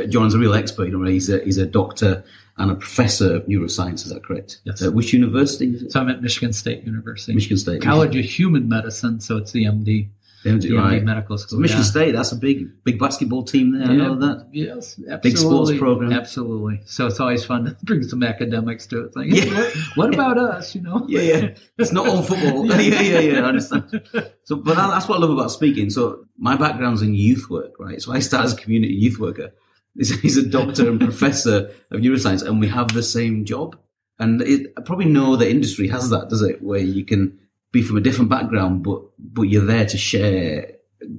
John's 0.06 0.34
a 0.34 0.38
real 0.38 0.54
expert. 0.54 0.84
You 0.86 0.98
know, 0.98 1.10
he's 1.10 1.28
a 1.28 1.42
he's 1.44 1.58
a 1.58 1.66
doctor 1.66 2.24
and 2.58 2.70
a 2.70 2.74
professor 2.74 3.36
of 3.36 3.46
neuroscience. 3.46 4.04
Is 4.04 4.10
that 4.10 4.24
correct? 4.24 4.60
Yes. 4.64 4.82
Uh, 4.82 4.90
which 4.90 5.12
university? 5.12 5.88
So 5.88 6.00
I'm 6.00 6.08
at 6.08 6.22
Michigan 6.22 6.52
State 6.52 6.84
University. 6.84 7.34
Michigan 7.34 7.56
State. 7.56 7.82
College 7.82 8.16
of 8.16 8.24
Human 8.24 8.68
Medicine, 8.68 9.20
so 9.20 9.36
it's 9.36 9.52
the 9.52 9.64
MD, 9.64 9.84
Michigan, 9.86 10.08
MD 10.44 10.76
right. 10.76 11.02
medical 11.04 11.38
So 11.38 11.46
school. 11.46 11.60
Michigan 11.60 11.82
yeah. 11.82 11.90
State. 11.90 12.12
That's 12.12 12.32
a 12.32 12.36
big 12.36 12.82
big 12.84 12.98
basketball 12.98 13.44
team 13.44 13.78
there. 13.78 13.88
I 13.88 13.94
know 13.94 14.16
that. 14.16 14.48
Yes, 14.52 14.98
absolutely. 14.98 15.18
Big 15.30 15.38
sports 15.38 15.78
program. 15.78 16.12
Absolutely. 16.12 16.80
So 16.84 17.06
it's 17.06 17.20
always 17.20 17.44
fun 17.44 17.64
to 17.64 17.76
bring 17.84 18.02
some 18.02 18.22
academics 18.22 18.86
to 18.88 19.04
it. 19.04 19.16
Like, 19.16 19.28
hey, 19.30 19.46
Yeah. 19.48 19.56
what, 19.56 19.74
what 19.96 20.14
about 20.14 20.38
us? 20.38 20.74
You 20.74 20.82
know? 20.82 21.04
Yeah, 21.08 21.20
yeah. 21.20 21.54
It's 21.78 21.92
not 21.92 22.08
all 22.08 22.22
football. 22.22 22.66
yeah, 22.80 23.00
yeah, 23.00 23.18
yeah. 23.20 23.40
I 23.40 23.44
understand. 23.44 24.02
So, 24.44 24.56
but 24.56 24.76
that- 24.76 24.90
that's 24.90 25.08
what 25.08 25.18
I 25.18 25.20
love 25.20 25.30
about 25.30 25.50
speaking. 25.50 25.90
So, 25.90 26.24
my 26.38 26.56
background's 26.56 27.02
in 27.02 27.14
youth 27.14 27.48
work, 27.48 27.72
right? 27.78 28.00
So, 28.02 28.12
I 28.12 28.18
started 28.18 28.46
as 28.46 28.52
a 28.54 28.56
community 28.56 28.94
youth 28.94 29.18
worker. 29.18 29.52
He's, 29.96 30.18
he's 30.20 30.36
a 30.38 30.46
doctor 30.48 30.88
and 30.88 30.98
professor 31.00 31.70
of 31.90 32.00
neuroscience, 32.00 32.42
and 32.42 32.58
we 32.58 32.68
have 32.68 32.88
the 32.88 33.02
same 33.02 33.44
job. 33.44 33.78
And 34.18 34.40
it, 34.42 34.72
I 34.76 34.80
probably 34.82 35.04
know 35.06 35.36
the 35.36 35.50
industry 35.50 35.88
has 35.88 36.10
that, 36.10 36.28
does 36.30 36.42
it? 36.42 36.62
Where 36.62 36.78
you 36.80 37.04
can 37.04 37.38
be 37.72 37.82
from 37.82 37.96
a 37.96 38.00
different 38.00 38.30
background, 38.30 38.84
but 38.84 39.02
but 39.18 39.42
you're 39.42 39.64
there 39.64 39.86
to 39.86 39.98
share 39.98 40.72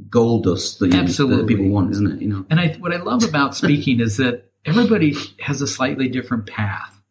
gold 0.10 0.46
dust 0.46 0.80
that, 0.80 0.86
you, 0.86 0.92
that 0.92 1.02
Absolutely. 1.02 1.56
people 1.56 1.70
want, 1.70 1.92
isn't 1.92 2.12
it? 2.14 2.22
You 2.22 2.30
know. 2.30 2.46
And 2.50 2.60
I, 2.60 2.74
what 2.80 2.94
I 2.94 2.98
love 2.98 3.24
about 3.24 3.56
speaking 3.56 4.00
is 4.00 4.18
that 4.18 4.50
everybody 4.66 5.16
has 5.40 5.62
a 5.62 5.68
slightly 5.68 6.08
different 6.08 6.48
path. 6.48 7.02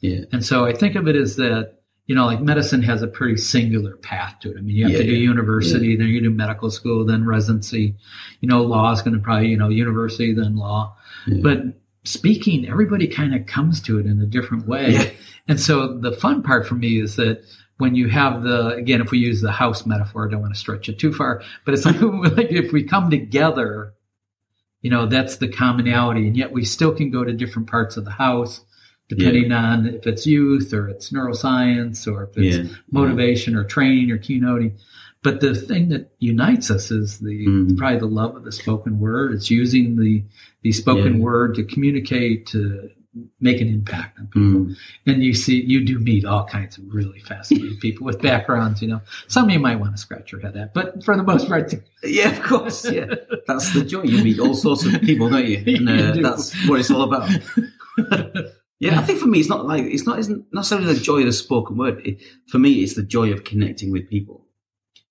Yeah. 0.00 0.20
And 0.32 0.44
so 0.44 0.64
I 0.64 0.72
think 0.72 0.94
of 0.94 1.06
it 1.08 1.16
as 1.16 1.36
that, 1.36 1.80
you 2.06 2.14
know, 2.14 2.26
like 2.26 2.40
medicine 2.40 2.82
has 2.82 3.02
a 3.02 3.06
pretty 3.06 3.36
singular 3.36 3.96
path 3.96 4.40
to 4.40 4.50
it. 4.50 4.56
I 4.58 4.60
mean, 4.62 4.76
you 4.76 4.84
have 4.84 4.92
Yeah, 4.92 4.98
to 4.98 5.04
do 5.04 5.12
yeah. 5.12 5.28
university, 5.28 5.96
then 5.96 6.08
you 6.08 6.20
do 6.20 6.30
medical 6.30 6.70
school, 6.70 7.04
then 7.04 7.26
residency. 7.26 7.94
You 8.40 8.48
know, 8.48 8.62
law 8.62 8.92
is 8.92 9.02
going 9.02 9.14
to 9.14 9.20
probably, 9.20 9.48
you 9.48 9.56
know, 9.56 9.68
university, 9.68 10.32
then 10.32 10.56
law. 10.56 10.96
Yeah. 11.26 11.40
But 11.42 11.58
speaking, 12.04 12.68
everybody 12.68 13.06
kind 13.06 13.34
of 13.34 13.46
comes 13.46 13.80
to 13.82 13.98
it 13.98 14.06
in 14.06 14.20
a 14.20 14.26
different 14.26 14.66
way. 14.66 14.92
Yeah. 14.92 15.10
And 15.48 15.60
so 15.60 15.98
the 15.98 16.12
fun 16.12 16.42
part 16.42 16.66
for 16.66 16.74
me 16.74 17.00
is 17.00 17.16
that 17.16 17.44
when 17.82 17.96
you 17.96 18.08
have 18.08 18.44
the, 18.44 18.68
again, 18.68 19.00
if 19.00 19.10
we 19.10 19.18
use 19.18 19.40
the 19.40 19.50
house 19.50 19.84
metaphor, 19.84 20.28
I 20.28 20.30
don't 20.30 20.40
want 20.40 20.54
to 20.54 20.60
stretch 20.60 20.88
it 20.88 21.00
too 21.00 21.12
far, 21.12 21.42
but 21.64 21.74
it's 21.74 21.84
like, 21.84 22.00
like 22.36 22.52
if 22.52 22.72
we 22.72 22.84
come 22.84 23.10
together, 23.10 23.92
you 24.82 24.90
know, 24.90 25.06
that's 25.06 25.38
the 25.38 25.48
commonality. 25.48 26.28
And 26.28 26.36
yet 26.36 26.52
we 26.52 26.64
still 26.64 26.94
can 26.94 27.10
go 27.10 27.24
to 27.24 27.32
different 27.32 27.68
parts 27.68 27.96
of 27.96 28.04
the 28.04 28.12
house 28.12 28.60
depending 29.08 29.50
on 29.52 29.86
if 29.88 30.06
it's 30.06 30.26
youth 30.26 30.72
or 30.72 30.88
it's 30.88 31.10
neuroscience 31.10 32.06
or 32.10 32.22
if 32.22 32.38
it's 32.38 32.56
Yeah. 32.70 32.76
motivation 32.92 33.56
or 33.56 33.64
training 33.64 34.10
or 34.12 34.16
keynoting. 34.16 34.72
But 35.24 35.40
the 35.40 35.54
thing 35.54 35.88
that 35.90 36.12
unites 36.20 36.70
us 36.70 36.90
is 36.92 37.18
the 37.18 37.46
Mhm. 37.46 37.76
probably 37.76 37.98
the 37.98 38.06
love 38.06 38.36
of 38.36 38.44
the 38.44 38.52
spoken 38.52 39.00
word. 39.00 39.32
It's 39.34 39.50
using 39.50 39.96
the 39.96 40.22
the 40.62 40.70
spoken 40.72 41.14
Yeah. 41.16 41.20
word 41.20 41.56
to 41.56 41.64
communicate, 41.64 42.46
to 42.46 42.88
make 43.40 43.60
an 43.60 43.68
impact 43.68 44.18
on 44.18 44.26
people. 44.26 44.40
Mm. 44.42 44.76
And 45.06 45.22
you 45.22 45.34
see, 45.34 45.60
you 45.62 45.84
do 45.84 45.98
meet 45.98 46.24
all 46.24 46.44
kinds 46.46 46.78
of 46.78 46.84
really 46.92 47.20
fascinating 47.20 47.76
people 47.80 48.06
with 48.06 48.22
backgrounds. 48.22 48.80
You 48.80 48.88
know, 48.88 49.00
some 49.28 49.44
of 49.46 49.50
you 49.50 49.58
might 49.58 49.76
want 49.76 49.92
to 49.94 49.98
scratch 50.00 50.32
your 50.32 50.40
head 50.40 50.56
at, 50.56 50.72
but 50.74 51.04
for 51.04 51.16
the 51.16 51.22
most 51.22 51.48
part, 51.48 51.74
Yeah, 52.02 52.30
of 52.30 52.42
course. 52.42 52.90
Yeah, 52.90 53.06
that's 53.46 53.72
the 53.74 53.84
joy. 53.84 54.02
You 54.02 54.24
meet 54.24 54.40
all 54.40 54.54
sorts 54.54 54.84
of 54.86 55.00
people, 55.02 55.28
don't 55.28 55.46
you? 55.46 55.58
And 55.66 55.88
uh, 55.88 55.92
You 55.92 56.12
do. 56.14 56.22
that's 56.22 56.52
what 56.68 56.80
it's 56.80 56.90
all 56.90 57.02
about. 57.02 57.30
yeah, 58.80 58.98
I 58.98 59.02
think 59.04 59.18
for 59.20 59.26
me, 59.26 59.40
it's 59.40 59.48
not 59.48 59.66
like 59.66 59.84
it's 59.84 60.06
not 60.06 60.18
isn't 60.18 60.46
necessarily 60.52 60.94
the 60.94 61.00
joy 61.00 61.20
of 61.20 61.26
the 61.26 61.32
spoken 61.32 61.76
word. 61.76 62.00
It, 62.06 62.22
for 62.48 62.58
me, 62.58 62.82
it's 62.82 62.94
the 62.94 63.02
joy 63.02 63.32
of 63.32 63.44
connecting 63.44 63.90
with 63.92 64.08
people. 64.08 64.41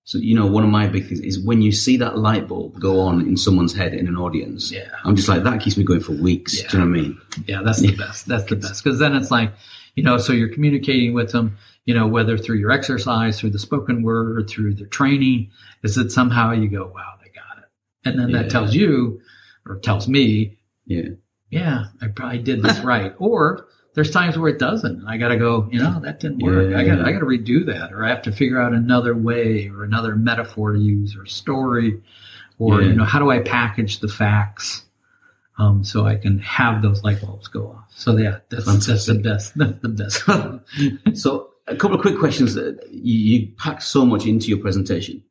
So 0.03 0.17
you 0.17 0.36
know, 0.36 0.48
one 0.48 0.63
of 0.63 0.70
my 0.70 0.88
big 0.88 1.08
things 1.08 1.20
is 1.20 1.39
when 1.39 1.62
you 1.62 1.72
see 1.72 1.96
that 1.98 2.17
light 2.17 2.48
bulb 2.48 2.79
go 2.79 3.00
on 3.01 3.22
in 3.22 3.38
someone's 3.38 3.74
head 3.74 3.93
in 3.93 4.08
an 4.08 4.17
audience. 4.17 4.72
Yeah. 4.72 4.89
I'm 5.05 5.15
just 5.15 5.29
like 5.29 5.43
that 5.43 5.62
keeps 5.62 5.77
me 5.77 5.84
going 5.84 6.00
for 6.01 6.13
weeks. 6.13 6.60
Yeah. 6.62 6.67
Do 6.70 6.77
you 6.77 6.84
know 6.84 6.89
what 6.89 6.98
I 7.00 7.01
mean? 7.01 7.22
yeah, 7.48 7.62
that's 7.63 7.81
the 7.81 7.96
best. 7.96 8.27
That's 8.27 8.46
the 8.50 8.55
best 8.55 8.84
because 8.84 9.00
then 9.00 9.15
it's 9.15 9.31
like, 9.31 9.53
you 9.96 10.03
know, 10.03 10.17
so 10.17 10.34
you're 10.34 10.50
communicating 10.53 11.13
with 11.13 11.31
them, 11.31 11.58
you 11.86 11.93
know, 11.93 12.08
whether 12.08 12.38
through 12.38 12.58
your 12.58 12.72
exercise, 12.72 13.39
through 13.39 13.51
the 13.51 13.60
spoken 13.60 14.01
word, 14.03 14.38
or 14.38 14.43
through 14.43 14.74
their 14.74 14.88
training, 14.88 15.51
is 15.84 15.96
that 15.96 16.12
somehow 16.12 16.51
you 16.51 16.67
go, 16.67 16.91
wow, 16.93 17.13
they 17.22 17.29
got 17.29 17.60
it, 17.63 17.70
and 18.10 18.20
then 18.20 18.29
Yeah. 18.29 18.41
that 18.43 18.51
tells 18.51 18.74
you, 18.74 19.22
or 19.67 19.77
tells 19.79 20.08
me, 20.08 20.58
Yeah. 20.86 21.10
yeah, 21.51 21.86
I 22.01 22.08
probably 22.08 22.39
did 22.39 22.63
this 22.63 22.79
right. 22.84 23.13
Or 23.20 23.67
there's 23.93 24.12
times 24.12 24.38
where 24.38 24.50
it 24.50 24.60
doesn't. 24.60 25.05
I 25.05 25.17
got 25.17 25.29
to 25.29 25.38
go, 25.38 25.67
you 25.71 25.79
know, 25.79 26.00
that 26.00 26.19
didn't 26.19 26.39
work. 26.39 26.74
I 26.75 26.83
got 26.86 27.00
Yeah. 27.00 27.05
I 27.05 27.12
got 27.12 27.19
to 27.19 27.25
redo 27.25 27.65
that, 27.67 27.91
or 27.91 28.05
I 28.05 28.10
have 28.10 28.21
to 28.24 28.31
figure 28.31 28.60
out 28.62 28.74
another 28.74 29.13
way 29.15 29.67
or 29.69 29.83
another 29.83 30.15
metaphor 30.15 30.74
to 30.74 30.79
use 30.79 31.15
or 31.15 31.25
story, 31.25 32.01
or 32.57 32.81
Yeah. 32.81 32.88
you 32.89 32.93
know, 32.95 33.03
how 33.05 33.19
do 33.19 33.29
I 33.29 33.39
package 33.39 34.00
the 34.00 34.07
facts 34.07 34.86
um, 35.57 35.83
so 35.83 36.05
I 36.05 36.15
can 36.15 36.39
have 36.39 36.81
those 36.81 37.03
light 37.03 37.21
bulbs 37.21 37.48
go 37.50 37.67
off. 37.67 37.86
So 37.95 38.15
yeah, 38.17 38.39
that's 38.50 38.65
that's 38.88 39.05
the 39.05 39.15
best. 39.15 39.53
That's 39.57 39.79
the 39.81 39.89
best. 39.89 40.24
So 41.21 41.50
a 41.67 41.75
couple 41.75 41.95
of 41.98 42.01
quick 42.01 42.17
questions. 42.17 42.55
You, 42.55 42.71
you 42.91 43.48
packed 43.57 43.83
so 43.83 44.05
much 44.05 44.25
into 44.25 44.48
your 44.48 44.57
presentation, 44.60 45.24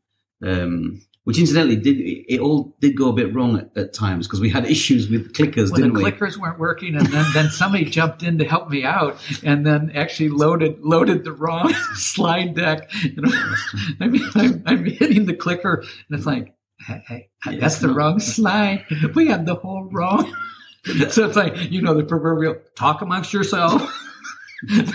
um, 0.46 1.00
which 1.24 1.38
incidentally 1.38 1.76
did 1.76 1.98
it 2.00 2.40
all 2.40 2.74
did 2.80 2.96
go 2.96 3.10
a 3.10 3.12
bit 3.12 3.34
wrong 3.34 3.58
at, 3.58 3.76
at 3.76 3.92
times 3.92 4.26
because 4.26 4.40
we 4.40 4.48
had 4.48 4.64
issues 4.70 5.08
with 5.08 5.32
clickers, 5.32 5.70
the 5.70 5.76
didn't 5.76 5.92
we? 5.94 6.04
clickers 6.04 6.36
weren't 6.36 6.58
working, 6.58 6.96
and 6.96 7.06
then, 7.06 7.24
then 7.34 7.50
somebody 7.50 7.84
jumped 7.84 8.22
in 8.22 8.38
to 8.38 8.44
help 8.44 8.70
me 8.70 8.84
out, 8.84 9.16
and 9.42 9.66
then 9.66 9.92
actually 9.94 10.30
loaded 10.30 10.80
loaded 10.80 11.24
the 11.24 11.32
wrong 11.32 11.72
slide 11.94 12.54
deck. 12.54 12.90
You 13.02 13.22
know, 13.22 13.32
I 14.00 14.06
mean, 14.08 14.28
I'm, 14.34 14.62
I'm 14.66 14.84
hitting 14.84 15.26
the 15.26 15.34
clicker, 15.34 15.84
and 16.08 16.18
it's 16.18 16.26
like, 16.26 16.54
hey, 16.86 17.28
hey, 17.44 17.58
that's 17.58 17.78
the 17.78 17.88
wrong 17.88 18.18
slide. 18.18 18.86
We 19.14 19.28
had 19.28 19.46
the 19.46 19.56
whole 19.56 19.84
wrong. 19.84 20.34
so 21.10 21.26
it's 21.26 21.36
like 21.36 21.70
you 21.70 21.82
know 21.82 21.94
the 21.94 22.04
proverbial 22.04 22.56
talk 22.74 23.02
amongst 23.02 23.32
yourself. 23.34 23.82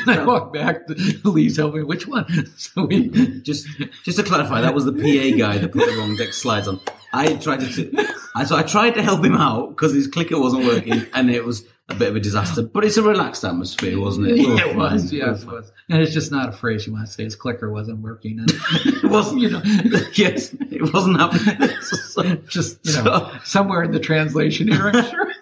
I 0.07 0.23
walk 0.25 0.53
back. 0.53 0.81
Lee's 1.23 1.57
helping 1.57 1.81
me. 1.81 1.85
Which 1.85 2.07
one? 2.07 2.25
So 2.57 2.85
we 2.85 3.09
Just 3.41 3.67
just 4.03 4.17
to 4.17 4.23
clarify, 4.23 4.61
that 4.61 4.73
was 4.75 4.85
the 4.85 4.91
PA 4.93 5.37
guy 5.37 5.57
that 5.57 5.71
put 5.71 5.89
the 5.89 5.97
wrong 5.97 6.15
deck 6.15 6.33
slides 6.33 6.67
on. 6.67 6.79
I 7.13 7.35
tried 7.35 7.61
to, 7.61 8.07
so 8.45 8.55
I 8.57 8.63
tried 8.63 8.91
to 8.95 9.01
help 9.01 9.23
him 9.23 9.35
out 9.35 9.69
because 9.69 9.93
his 9.93 10.07
clicker 10.07 10.39
wasn't 10.39 10.65
working, 10.65 11.05
and 11.13 11.31
it 11.31 11.45
was 11.45 11.65
a 11.87 11.95
bit 11.95 12.09
of 12.09 12.15
a 12.15 12.19
disaster. 12.19 12.61
But 12.63 12.83
it's 12.83 12.97
a 12.97 13.01
relaxed 13.03 13.45
atmosphere, 13.45 13.99
wasn't 13.99 14.27
it? 14.27 14.37
Yeah, 14.39 14.67
it 14.67 14.75
was. 14.75 15.13
Yeah, 15.13 15.33
it 15.35 15.45
was. 15.45 15.71
And 15.89 16.01
it's 16.01 16.13
just 16.13 16.31
not 16.31 16.49
a 16.49 16.51
phrase 16.51 16.85
you 16.85 16.93
want 16.93 17.07
to 17.07 17.11
say. 17.13 17.23
His 17.23 17.35
clicker 17.35 17.71
wasn't 17.71 17.99
working, 17.99 18.39
and 18.39 18.51
It 18.85 19.05
wasn't. 19.09 19.41
you 19.41 19.49
know, 19.51 19.61
yes, 20.13 20.53
it 20.71 20.93
wasn't 20.93 21.19
happening. 21.19 21.69
So, 21.81 22.35
just 22.47 22.85
you 22.85 23.01
know, 23.03 23.31
somewhere 23.45 23.83
in 23.83 23.91
the 23.91 23.99
translation 23.99 24.71
I'm 24.73 24.93
sure. 25.09 25.33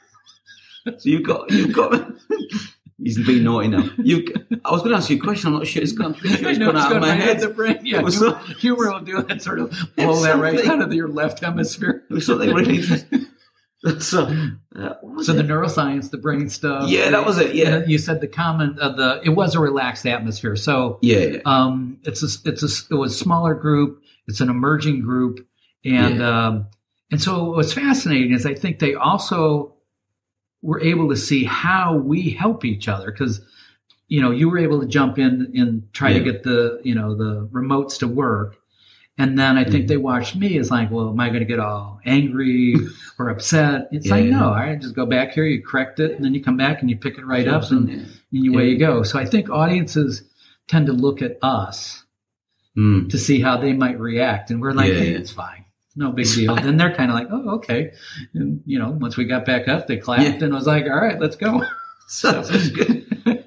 so 0.86 1.10
you've 1.10 1.24
got 1.24 1.50
you've 1.51 1.74
got. 1.74 2.12
He's 3.02 3.18
being 3.26 3.44
naughty 3.44 3.68
now. 3.70 3.90
You, 3.98 4.26
I 4.64 4.72
was 4.72 4.82
going 4.82 4.92
to 4.92 4.98
ask 4.98 5.10
you 5.10 5.18
a 5.18 5.20
question. 5.20 5.48
I'm 5.48 5.54
not 5.60 5.68
sure 5.68 5.82
it's 5.82 5.92
gone. 5.94 6.14
Sure 6.24 6.50
it's 6.50 6.60
know 6.60 6.68
gone 6.68 6.76
it's 6.78 6.86
out 6.86 6.96
of 6.96 7.02
my 7.02 7.14
head. 7.16 7.40
the 7.40 7.50
brain. 7.50 7.80
Yeah, 7.84 8.00
It 8.00 8.04
was 8.04 8.18
humor, 8.20 8.40
so- 8.48 8.54
humor 8.54 8.92
will 8.92 9.00
do 9.02 9.22
that 9.24 9.42
sort 9.42 9.60
of 9.60 9.74
blow 9.96 10.22
that 10.24 10.38
right 10.38 10.66
out 10.68 10.82
of 10.82 10.94
your 10.94 11.08
left 11.10 11.40
hemisphere. 11.40 12.04
It 12.10 12.14
was 12.14 12.26
something 12.26 12.54
really. 12.54 12.84
So, 14.00 14.22
uh, 14.78 14.94
So 15.24 15.34
the 15.34 15.44
neuroscience, 15.44 16.10
the 16.10 16.18
brain 16.18 16.48
stuff. 16.50 16.90
Yeah, 16.90 17.10
that 17.10 17.26
was 17.26 17.38
it, 17.38 17.54
yeah. 17.54 17.84
you 17.86 17.98
said 17.98 18.22
the 18.22 18.30
comment 18.30 18.80
of 18.80 18.96
the. 18.96 19.20
It 19.26 19.32
was 19.32 19.56
a 19.56 19.60
relaxed 19.60 20.06
atmosphere. 20.06 20.56
So 20.56 21.00
yeah, 21.02 21.18
yeah. 21.18 21.38
um, 21.46 22.00
it's 22.04 22.24
a, 22.24 22.50
it's 22.50 22.64
a, 22.64 22.94
it 22.94 22.98
was 22.98 23.14
a 23.14 23.18
smaller 23.18 23.54
group. 23.54 24.02
It's 24.26 24.40
an 24.40 24.50
emerging 24.50 25.02
group, 25.02 25.46
and 25.84 26.20
Yeah. 26.20 26.48
um, 26.48 26.68
and 27.12 27.22
so 27.22 27.52
what's 27.52 27.74
fascinating 27.74 28.32
is 28.32 28.46
I 28.46 28.54
think 28.54 28.80
they 28.80 28.94
also 28.96 29.76
were 30.63 30.82
able 30.82 31.10
to 31.10 31.15
see 31.15 31.43
how 31.43 31.96
we 31.98 32.32
help 32.32 32.65
each 32.65 32.88
other 32.88 33.12
because 33.12 33.41
you 34.08 34.22
know 34.22 34.32
you 34.32 34.50
were 34.50 34.58
able 34.58 34.79
to 34.82 34.88
jump 34.88 35.20
in 35.20 35.51
and 35.55 35.88
try 35.93 36.13
to 36.13 36.20
get 36.20 36.41
the 36.43 36.79
you 36.84 36.96
know 36.96 37.13
the 37.15 37.46
remotes 37.51 38.00
to 38.00 38.08
work. 38.08 38.55
And 39.20 39.38
then 39.38 39.58
I 39.60 39.63
think 39.63 39.86
Mhm. 39.86 39.88
they 39.89 39.98
watched 39.98 40.36
me 40.36 40.58
as 40.58 40.72
like, 40.72 40.89
well, 40.89 41.10
am 41.10 41.20
I 41.20 41.27
going 41.29 41.41
to 41.41 41.46
get 41.46 41.60
all 41.60 42.00
angry 42.03 42.74
or 43.20 43.29
upset? 43.29 43.88
It's 43.91 44.08
Yeah, 44.08 44.12
like, 44.15 44.25
yeah. 44.25 44.39
no, 44.39 44.50
I 44.50 44.75
just 44.75 44.96
go 44.96 45.05
back 45.05 45.34
here, 45.34 45.46
you 45.46 45.62
correct 45.62 46.00
it, 46.00 46.15
and 46.15 46.25
then 46.25 46.34
you 46.34 46.41
come 46.41 46.58
back 46.58 46.82
and 46.82 46.89
you 46.89 46.98
pick 46.98 47.20
it 47.20 47.25
right 47.25 47.48
up, 47.48 47.70
and, 47.70 47.89
Yeah. 47.89 47.96
and 47.98 48.08
you, 48.32 48.51
away 48.53 48.70
you 48.70 48.77
go. 48.79 49.03
So 49.03 49.20
I 49.20 49.25
think 49.25 49.51
audiences 49.51 50.24
tend 50.67 50.88
to 50.88 50.93
look 50.93 51.22
at 51.22 51.38
us 51.43 52.03
Mm. 52.75 53.08
to 53.12 53.20
see 53.20 53.39
how 53.39 53.55
they 53.58 53.72
might 53.74 54.00
react. 54.00 54.50
And 54.50 54.60
we're 54.60 54.72
like, 54.74 54.91
Yeah, 54.91 55.00
hey, 55.00 55.12
yeah. 55.12 55.17
it's 55.20 55.29
fine. 55.32 55.62
No 55.96 56.12
big 56.12 56.26
deal. 56.28 56.56
Then 56.56 56.78
they're 56.78 56.96
kind 56.96 57.12
of 57.12 57.16
like, 57.16 57.28
oh, 57.32 57.56
okay. 57.58 57.94
And, 58.34 58.62
you 58.66 58.80
know, 58.80 58.90
once 58.90 59.16
we 59.16 59.26
got 59.26 59.46
back 59.46 59.68
up, 59.68 59.88
they 59.88 59.98
clapped 59.98 60.24
Yeah. 60.24 60.44
and 60.44 60.54
was 60.54 60.66
like, 60.68 60.86
all 60.86 60.96
right, 61.00 61.20
let's 61.20 61.36
go. 61.36 61.64
So. 62.08 62.44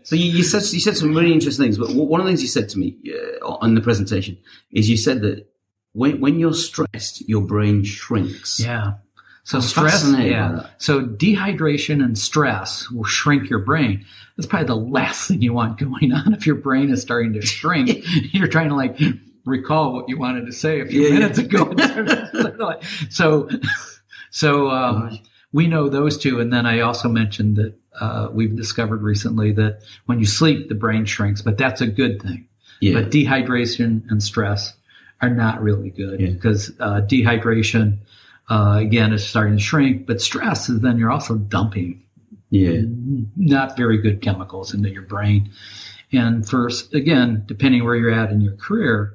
So 0.06 0.14
you, 0.14 0.30
you 0.30 0.44
said 0.44 0.62
you 0.72 0.78
said 0.78 0.96
some 0.96 1.12
really 1.14 1.32
interesting 1.32 1.64
things, 1.64 1.78
but 1.78 1.90
one 1.92 2.20
of 2.20 2.26
the 2.26 2.30
things 2.30 2.40
you 2.40 2.46
said 2.48 2.68
to 2.70 2.78
me 2.78 2.96
uh, 3.42 3.44
on 3.56 3.74
the 3.74 3.80
presentation 3.80 4.38
is 4.70 4.88
you 4.88 4.96
said 4.96 5.20
that 5.22 5.48
when 5.94 6.20
when 6.20 6.38
you're 6.38 6.54
stressed, 6.54 7.28
your 7.28 7.42
brain 7.42 7.82
shrinks. 7.82 8.60
Yeah. 8.60 8.92
So 9.42 9.58
I'm 9.58 9.62
stress, 9.62 10.08
yeah. 10.16 10.68
So 10.78 11.02
dehydration 11.02 12.04
and 12.04 12.16
stress 12.16 12.88
will 12.88 13.02
shrink 13.04 13.50
your 13.50 13.58
brain. 13.58 14.04
That's 14.36 14.46
probably 14.46 14.68
the 14.68 14.76
last 14.76 15.26
thing 15.26 15.42
you 15.42 15.52
want 15.52 15.78
going 15.80 16.12
on 16.12 16.32
if 16.34 16.46
your 16.46 16.56
brain 16.56 16.90
is 16.90 17.02
starting 17.02 17.32
to 17.32 17.42
shrink. 17.42 18.04
You're 18.32 18.46
trying 18.48 18.68
to 18.68 18.76
like 18.76 18.96
recall 19.46 19.94
what 19.94 20.08
you 20.08 20.18
wanted 20.18 20.44
to 20.44 20.52
say 20.52 20.80
a 20.80 20.86
few 20.86 21.00
Yeah, 21.02 21.08
yeah. 21.08 21.14
minutes 21.14 21.38
ago. 21.38 21.72
so, 23.10 23.48
so 24.30 24.68
um, 24.70 25.18
we 25.52 25.66
know 25.66 25.88
those 25.88 26.18
two, 26.18 26.40
and 26.40 26.52
then 26.52 26.66
I 26.66 26.80
also 26.80 27.08
mentioned 27.08 27.56
that 27.56 27.74
uh, 27.98 28.28
we've 28.30 28.54
discovered 28.54 29.02
recently 29.02 29.52
that 29.52 29.80
when 30.04 30.18
you 30.18 30.26
sleep, 30.26 30.68
the 30.68 30.74
brain 30.74 31.06
shrinks, 31.06 31.40
but 31.40 31.56
that's 31.56 31.80
a 31.80 31.86
good 31.86 32.20
thing. 32.20 32.46
yeah, 32.80 33.00
But 33.00 33.10
dehydration 33.10 34.02
and 34.10 34.22
stress 34.22 34.74
are 35.22 35.30
not 35.30 35.62
really 35.62 35.88
good 35.90 36.20
Yeah. 36.20 36.30
because 36.30 36.72
uh, 36.78 37.00
dehydration, 37.02 37.96
uh, 38.50 38.76
again, 38.80 39.14
is 39.14 39.26
starting 39.26 39.56
to 39.56 39.62
shrink. 39.62 40.06
But 40.06 40.20
stress 40.20 40.68
is 40.68 40.80
then 40.80 40.98
you're 40.98 41.10
also 41.10 41.36
dumping 41.36 42.02
yeah, 42.50 42.82
not 43.36 43.76
very 43.76 43.98
good 43.98 44.22
chemicals 44.22 44.72
into 44.72 44.88
your 44.88 45.02
brain. 45.02 45.50
And 46.12 46.48
first, 46.48 46.94
again, 46.94 47.42
depending 47.46 47.84
where 47.84 47.96
you're 47.96 48.12
at 48.12 48.30
in 48.30 48.40
your 48.40 48.54
career, 48.54 49.14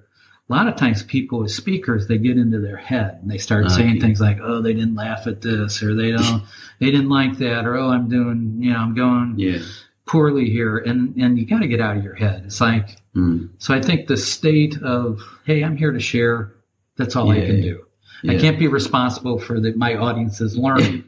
a 0.52 0.56
lot 0.56 0.68
of 0.68 0.76
times 0.76 1.02
people 1.04 1.44
as 1.44 1.56
speakers 1.56 2.08
they 2.08 2.18
get 2.18 2.38
into 2.38 2.60
their 2.60 2.76
head 2.78 3.20
and 3.22 3.32
they 3.32 3.38
start 3.38 3.66
Ah, 3.66 3.70
saying 3.70 3.96
yeah. 3.96 4.02
things 4.02 4.20
like, 4.20 4.40
"Oh, 4.42 4.62
they 4.62 4.74
didn't 4.74 4.96
laugh 4.96 5.26
at 5.28 5.42
this," 5.42 5.82
or 5.82 5.96
"They 5.96 6.12
don't, 6.12 6.44
they 6.80 6.92
didn't 6.92 7.10
like 7.10 7.38
that," 7.38 7.66
or 7.66 7.76
"Oh, 7.78 7.90
I'm 7.90 8.10
doing, 8.10 8.58
you 8.60 8.72
know, 8.74 8.80
I'm 8.80 8.94
going 8.94 9.36
yeah. 9.38 9.60
poorly 10.06 10.50
here," 10.50 10.78
and 10.80 11.16
and 11.16 11.40
you 11.40 11.46
got 11.46 11.60
to 11.60 11.68
get 11.68 11.80
out 11.80 11.96
of 11.98 12.04
your 12.04 12.16
head. 12.16 12.44
It's 12.46 12.60
like 12.62 12.98
Mm. 13.16 13.50
so 13.58 13.74
I 13.74 13.82
think 13.82 14.08
the 14.08 14.16
state 14.16 14.82
of, 14.82 15.20
hey, 15.46 15.64
I'm 15.66 15.76
here 15.76 15.92
to 15.92 16.00
share. 16.00 16.54
That's 16.96 17.18
all 17.18 17.30
I 17.30 17.42
can 17.42 17.58
yeah. 17.58 17.74
do. 17.74 17.86
I 18.30 18.38
can't 18.38 18.58
be 18.58 18.68
responsible 18.70 19.38
for 19.38 19.60
the, 19.60 19.74
my 19.74 19.96
audience's 19.96 20.58
learning. 20.66 21.04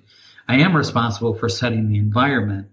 I 0.49 0.57
am 0.57 0.75
responsible 0.75 1.33
for 1.33 1.47
setting 1.47 1.87
the 1.89 1.97
environment 1.97 2.67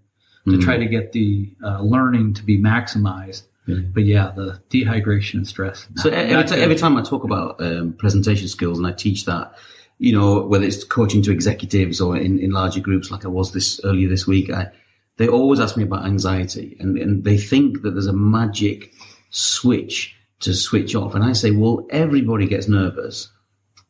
to 0.47 0.53
Mm. 0.57 0.63
try 0.65 0.79
to 0.79 0.87
get 0.87 1.13
the 1.13 1.49
uh, 1.63 1.81
learning 1.83 2.35
to 2.35 2.43
be 2.43 2.59
maximized. 2.59 3.43
Yeah. 3.77 3.89
But 3.93 4.05
yeah, 4.05 4.33
the 4.35 4.61
dehydration 4.71 5.35
and 5.35 5.49
stress. 5.49 5.87
So 5.97 6.11
every, 6.11 6.43
good. 6.43 6.59
every 6.59 6.77
time 6.77 6.97
I 6.97 7.03
talk 7.03 7.25
about 7.25 7.61
um, 7.61 7.95
presentation 7.95 8.49
skills 8.49 8.79
and 8.79 8.87
I 8.87 8.93
teach 8.93 9.25
that, 9.27 9.55
you 9.99 10.13
know, 10.13 10.43
whether 10.43 10.65
it's 10.65 10.85
coaching 10.85 11.23
to 11.23 11.33
executives 11.33 12.01
or 12.01 12.17
in, 12.17 12.39
in 12.39 12.51
larger 12.51 12.81
groups 12.81 13.11
like 13.11 13.25
I 13.25 13.29
was 13.29 13.53
this 13.53 13.81
earlier 13.85 14.09
this 14.09 14.27
week, 14.27 14.51
I, 14.51 14.71
they 15.17 15.29
always 15.29 15.61
ask 15.61 15.77
me 15.77 15.83
about 15.83 16.07
anxiety 16.07 16.77
and, 16.81 16.97
and 16.97 17.25
they 17.25 17.37
think 17.37 17.83
that 17.83 17.91
there's 17.91 18.07
a 18.07 18.13
magic 18.13 18.93
switch 19.31 20.17
to 20.41 20.55
switch 20.55 20.95
off. 20.95 21.15
And 21.15 21.23
I 21.23 21.33
say, 21.35 21.51
well, 21.51 21.87
everybody 21.91 22.47
gets 22.47 22.69
nervous. 22.69 23.31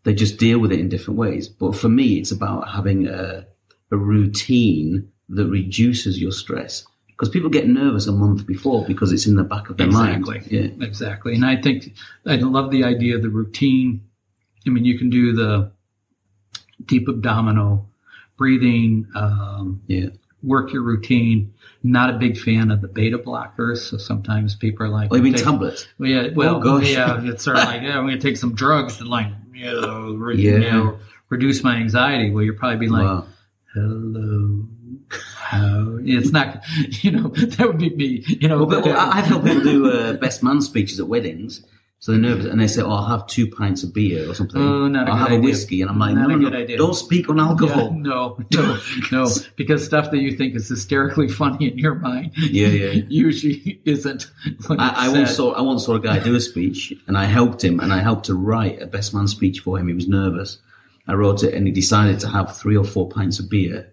They 0.03 0.15
just 0.15 0.39
deal 0.39 0.59
with 0.59 0.73
it 0.73 0.81
in 0.81 0.89
different 0.89 1.19
ways. 1.19 1.49
But 1.49 1.77
for 1.77 1.89
me, 1.89 2.19
it's 2.19 2.33
about 2.33 2.69
having 2.69 3.07
a, 3.07 3.47
a 3.93 3.97
routine 3.97 5.11
that 5.29 5.47
reduces 5.47 6.21
your 6.21 6.33
stress. 6.33 6.85
Because 7.21 7.29
people 7.35 7.51
get 7.51 7.69
nervous 7.69 8.07
a 8.07 8.13
month 8.13 8.47
before 8.47 8.83
because 8.87 9.13
it's 9.13 9.27
in 9.27 9.37
the 9.37 9.45
back 9.45 9.69
of 9.69 9.77
their 9.77 9.89
Exactly. 9.89 10.39
mind. 10.39 10.47
Yeah. 10.51 10.87
Exactly. 10.87 11.35
And 11.35 11.45
I 11.45 11.57
think 11.61 11.93
I 12.27 12.37
love 12.37 12.71
the 12.71 12.83
idea 12.85 13.15
of 13.17 13.21
the 13.21 13.29
routine. 13.29 14.01
I 14.67 14.71
mean, 14.71 14.87
you 14.87 14.97
can 14.99 15.11
do 15.11 15.35
the 15.35 15.71
deep 16.87 17.09
abdominal 17.11 17.87
breathing, 18.39 19.07
um, 19.15 19.83
Yeah. 19.87 20.07
work 20.43 20.73
your 20.73 20.81
routine. 20.83 21.53
Not 21.83 22.09
a 22.09 22.17
big 22.17 22.39
fan 22.39 22.71
of 22.71 22.81
the 22.81 22.89
beta 22.89 23.19
blockers, 23.19 23.79
so 23.91 23.99
sometimes 23.99 24.55
people 24.55 24.87
are 24.87 24.89
like, 24.89 25.09
Oh, 25.13 25.17
you 25.17 25.23
mean 25.23 25.35
tablets? 25.35 25.89
well, 25.99 26.09
yeah, 26.09 26.29
well, 26.35 26.57
Oh, 26.57 26.61
gosh. 26.61 26.91
yeah, 26.91 27.21
it's 27.23 27.45
sort 27.45 27.59
of 27.59 27.65
like, 27.65 27.83
yeah, 27.83 27.99
I'm 27.99 28.07
going 28.07 28.19
to 28.19 28.23
take 28.29 28.39
some 28.39 28.55
drugs 28.55 28.97
to 28.97 29.05
like, 29.05 29.29
you 29.53 29.65
know, 29.67 30.15
re- 30.15 30.37
Yeah. 30.41 30.53
you 30.53 30.61
know, 30.61 30.99
reduce 31.29 31.63
my 31.63 31.77
anxiety. 31.77 32.31
Well, 32.31 32.45
you're 32.45 32.55
probably 32.55 32.79
be 32.79 32.89
like, 32.89 33.05
Wow. 33.05 33.27
hello, 33.75 34.30
how? 35.51 35.99
It's 36.03 36.31
not, 36.31 36.63
you 37.03 37.11
know, 37.11 37.29
that 37.29 37.67
would 37.67 37.79
be 37.79 37.91
me, 37.91 38.25
you 38.27 38.49
know. 38.49 38.65
Well, 38.65 38.83
well, 38.83 38.99
I've 38.99 39.27
helped 39.27 39.47
people 39.47 39.63
do 39.63 39.91
uh, 39.91 40.13
best 40.15 40.43
man 40.43 40.61
speeches 40.61 41.01
at 41.01 41.09
weddings. 41.09 41.65
So 42.03 42.13
they're 42.13 42.21
nervous, 42.21 42.47
and 42.47 42.59
they 42.59 42.67
say, 42.67 42.81
"Oh, 42.81 42.91
I'll 42.91 43.05
have 43.09 43.27
two 43.27 43.47
pints 43.47 43.83
of 43.83 43.93
beer 43.93 44.27
or 44.31 44.33
something. 44.35 44.59
Oh, 44.59 44.89
not 44.89 45.07
a 45.07 45.11
I'll 45.11 45.19
have 45.19 45.33
a 45.33 45.39
whiskey." 45.39 45.83
And 45.83 45.91
I'm 45.91 45.99
like, 45.99 46.15
Not 46.15 46.29
"No, 46.31 46.35
a 46.35 46.39
no, 46.39 46.57
idea. 46.57 46.79
Don't 46.79 46.95
speak 46.95 47.29
on 47.29 47.39
alcohol." 47.39 47.91
Yeah, 47.93 47.99
no, 48.11 48.39
no, 48.55 48.79
no, 49.13 49.29
because 49.57 49.85
stuff 49.85 50.11
that 50.11 50.17
you 50.17 50.35
think 50.35 50.55
is 50.57 50.67
hysterically 50.67 51.29
funny 51.29 51.71
in 51.71 51.77
your 51.77 51.97
mind 51.97 52.33
Yeah, 52.39 52.69
yeah. 52.69 53.03
usually 53.09 53.83
isn't. 53.85 54.31
I, 54.71 54.95
I 54.97 55.09
once 55.11 55.37
saw 55.37 55.53
I 55.53 55.61
once 55.61 55.85
saw 55.85 55.97
a 55.97 56.01
guy 56.01 56.21
do 56.21 56.35
a 56.35 56.41
speech, 56.41 56.95
and 57.07 57.19
I 57.19 57.27
helped 57.27 57.63
him, 57.63 57.81
and 57.81 57.93
I 57.93 58.01
helped 58.01 58.25
to 58.27 58.35
write 58.35 58.81
a 58.81 58.87
best 58.87 59.13
man 59.13 59.29
speech 59.29 59.61
for 59.61 59.79
him. 59.79 59.89
He 59.89 59.95
was 59.95 60.09
nervous. 60.09 60.57
I 61.07 61.13
wrote 61.13 61.43
it, 61.43 61.53
and 61.53 61.67
he 61.67 61.73
decided 61.73 62.19
to 62.21 62.29
have 62.29 62.57
three 62.57 62.79
or 62.79 62.85
four 62.85 63.11
pints 63.11 63.39
of 63.41 63.51
beer, 63.51 63.93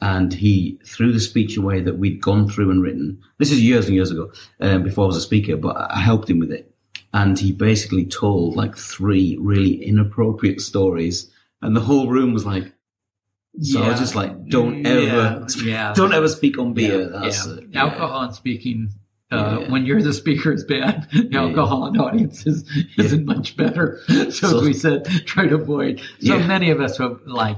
and 0.00 0.32
he 0.32 0.78
threw 0.84 1.12
the 1.12 1.20
speech 1.20 1.56
away 1.56 1.80
that 1.80 1.98
we'd 1.98 2.20
gone 2.20 2.48
through 2.48 2.70
and 2.70 2.82
written. 2.82 3.20
This 3.38 3.50
is 3.50 3.60
years 3.62 3.86
and 3.86 3.94
years 3.94 4.10
ago, 4.10 4.30
um, 4.60 4.82
before 4.84 5.04
I 5.04 5.08
was 5.08 5.16
a 5.16 5.20
speaker, 5.20 5.56
but 5.56 5.76
I 5.76 5.98
helped 6.00 6.30
him 6.30 6.38
with 6.38 6.52
it, 6.52 6.72
and 7.12 7.38
he 7.38 7.52
basically 7.52 8.06
told 8.06 8.56
like 8.56 8.76
three 8.76 9.36
really 9.40 9.74
inappropriate 9.84 10.60
stories, 10.60 11.30
and 11.62 11.74
the 11.74 11.80
whole 11.80 12.08
room 12.08 12.32
was 12.32 12.46
like. 12.46 12.72
So 13.60 13.82
I 13.82 13.88
was 13.88 13.98
just 13.98 14.14
like, 14.14 14.46
don't 14.50 14.86
ever, 14.86 15.44
Yeah, 15.56 15.64
yeah. 15.64 15.92
don't 15.96 16.12
ever 16.12 16.28
speak 16.28 16.58
on 16.58 16.74
beer. 16.74 17.00
Yeah, 17.10 17.18
That's 17.20 17.44
yeah. 17.44 17.54
it. 17.54 17.64
Yeah. 17.70 17.80
Alcohol 17.86 18.20
and 18.22 18.34
speaking, 18.34 18.90
uh, 19.32 19.58
Yeah. 19.62 19.70
when 19.72 19.84
you're 19.84 20.00
the 20.00 20.12
speaker 20.12 20.52
is 20.52 20.62
bad. 20.64 21.08
Alcohol 21.32 21.86
and 21.86 22.00
audience 22.00 22.46
is, 22.46 22.62
isn't 22.98 23.24
much 23.26 23.56
better. 23.56 24.00
So, 24.06 24.30
So- 24.30 24.58
as 24.58 24.64
we 24.64 24.74
said, 24.74 25.06
try 25.26 25.48
to 25.48 25.56
avoid. 25.56 25.98
So 26.20 26.36
Yeah. 26.36 26.46
many 26.46 26.70
of 26.70 26.80
us 26.80 27.00
are 27.00 27.16
like, 27.26 27.56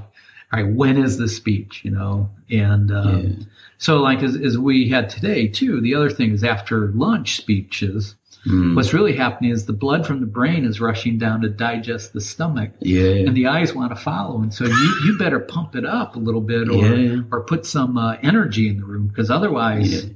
all 0.53 0.61
right, 0.63 0.73
when 0.73 0.97
is 0.97 1.17
the 1.17 1.27
speech? 1.29 1.81
You 1.83 1.91
know, 1.91 2.29
and 2.49 2.91
um, 2.91 3.19
Yeah. 3.23 3.45
so 3.77 4.01
like 4.01 4.21
as, 4.23 4.35
as 4.35 4.57
we 4.57 4.89
had 4.89 5.09
today 5.09 5.47
too. 5.47 5.81
The 5.81 5.95
other 5.95 6.09
thing 6.09 6.31
is 6.31 6.43
after 6.43 6.87
lunch 6.89 7.35
speeches. 7.37 8.15
Mm. 8.47 8.75
What's 8.75 8.91
really 8.91 9.15
happening 9.15 9.51
is 9.51 9.67
the 9.67 9.73
blood 9.73 10.03
from 10.07 10.19
the 10.19 10.25
brain 10.25 10.65
is 10.65 10.81
rushing 10.81 11.19
down 11.19 11.41
to 11.41 11.49
digest 11.49 12.13
the 12.13 12.21
stomach 12.21 12.71
Yeah. 12.79 13.27
and 13.27 13.37
the 13.37 13.45
eyes 13.45 13.75
want 13.75 13.95
to 13.95 14.01
follow. 14.01 14.41
And 14.41 14.51
so 14.51 14.65
you, 14.65 14.99
you 15.05 15.15
better 15.19 15.39
pump 15.39 15.75
it 15.75 15.85
up 15.85 16.15
a 16.15 16.19
little 16.19 16.41
bit 16.41 16.67
or, 16.67 16.73
Yeah, 16.87 17.21
or 17.31 17.41
put 17.43 17.67
some 17.67 17.99
uh, 17.99 18.15
energy 18.23 18.67
in 18.67 18.77
the 18.77 18.83
room 18.85 19.07
because 19.09 19.29
otherwise 19.29 20.05
Yeah. 20.05 20.09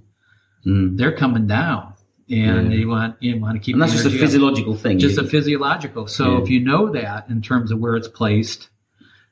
Mm. 0.66 0.98
they're 0.98 1.16
coming 1.16 1.46
down 1.46 1.94
and 2.28 2.74
you 2.74 2.88
want, 2.88 3.16
you 3.20 3.40
want 3.40 3.54
to 3.56 3.60
keep 3.64 3.76
And 3.76 3.82
that's 3.84 3.92
just 3.94 4.06
a 4.06 4.10
energy 4.10 4.20
up. 4.24 4.26
physiological 4.28 4.76
thing. 4.76 4.98
just 4.98 5.20
a 5.20 5.24
physiological. 5.24 6.08
So 6.08 6.38
if 6.42 6.50
you 6.50 6.60
know 6.62 6.92
that 6.94 7.30
in 7.30 7.44
terms 7.44 7.72
of 7.72 7.78
where 7.78 7.96
it's 7.96 8.08
placed, 8.08 8.70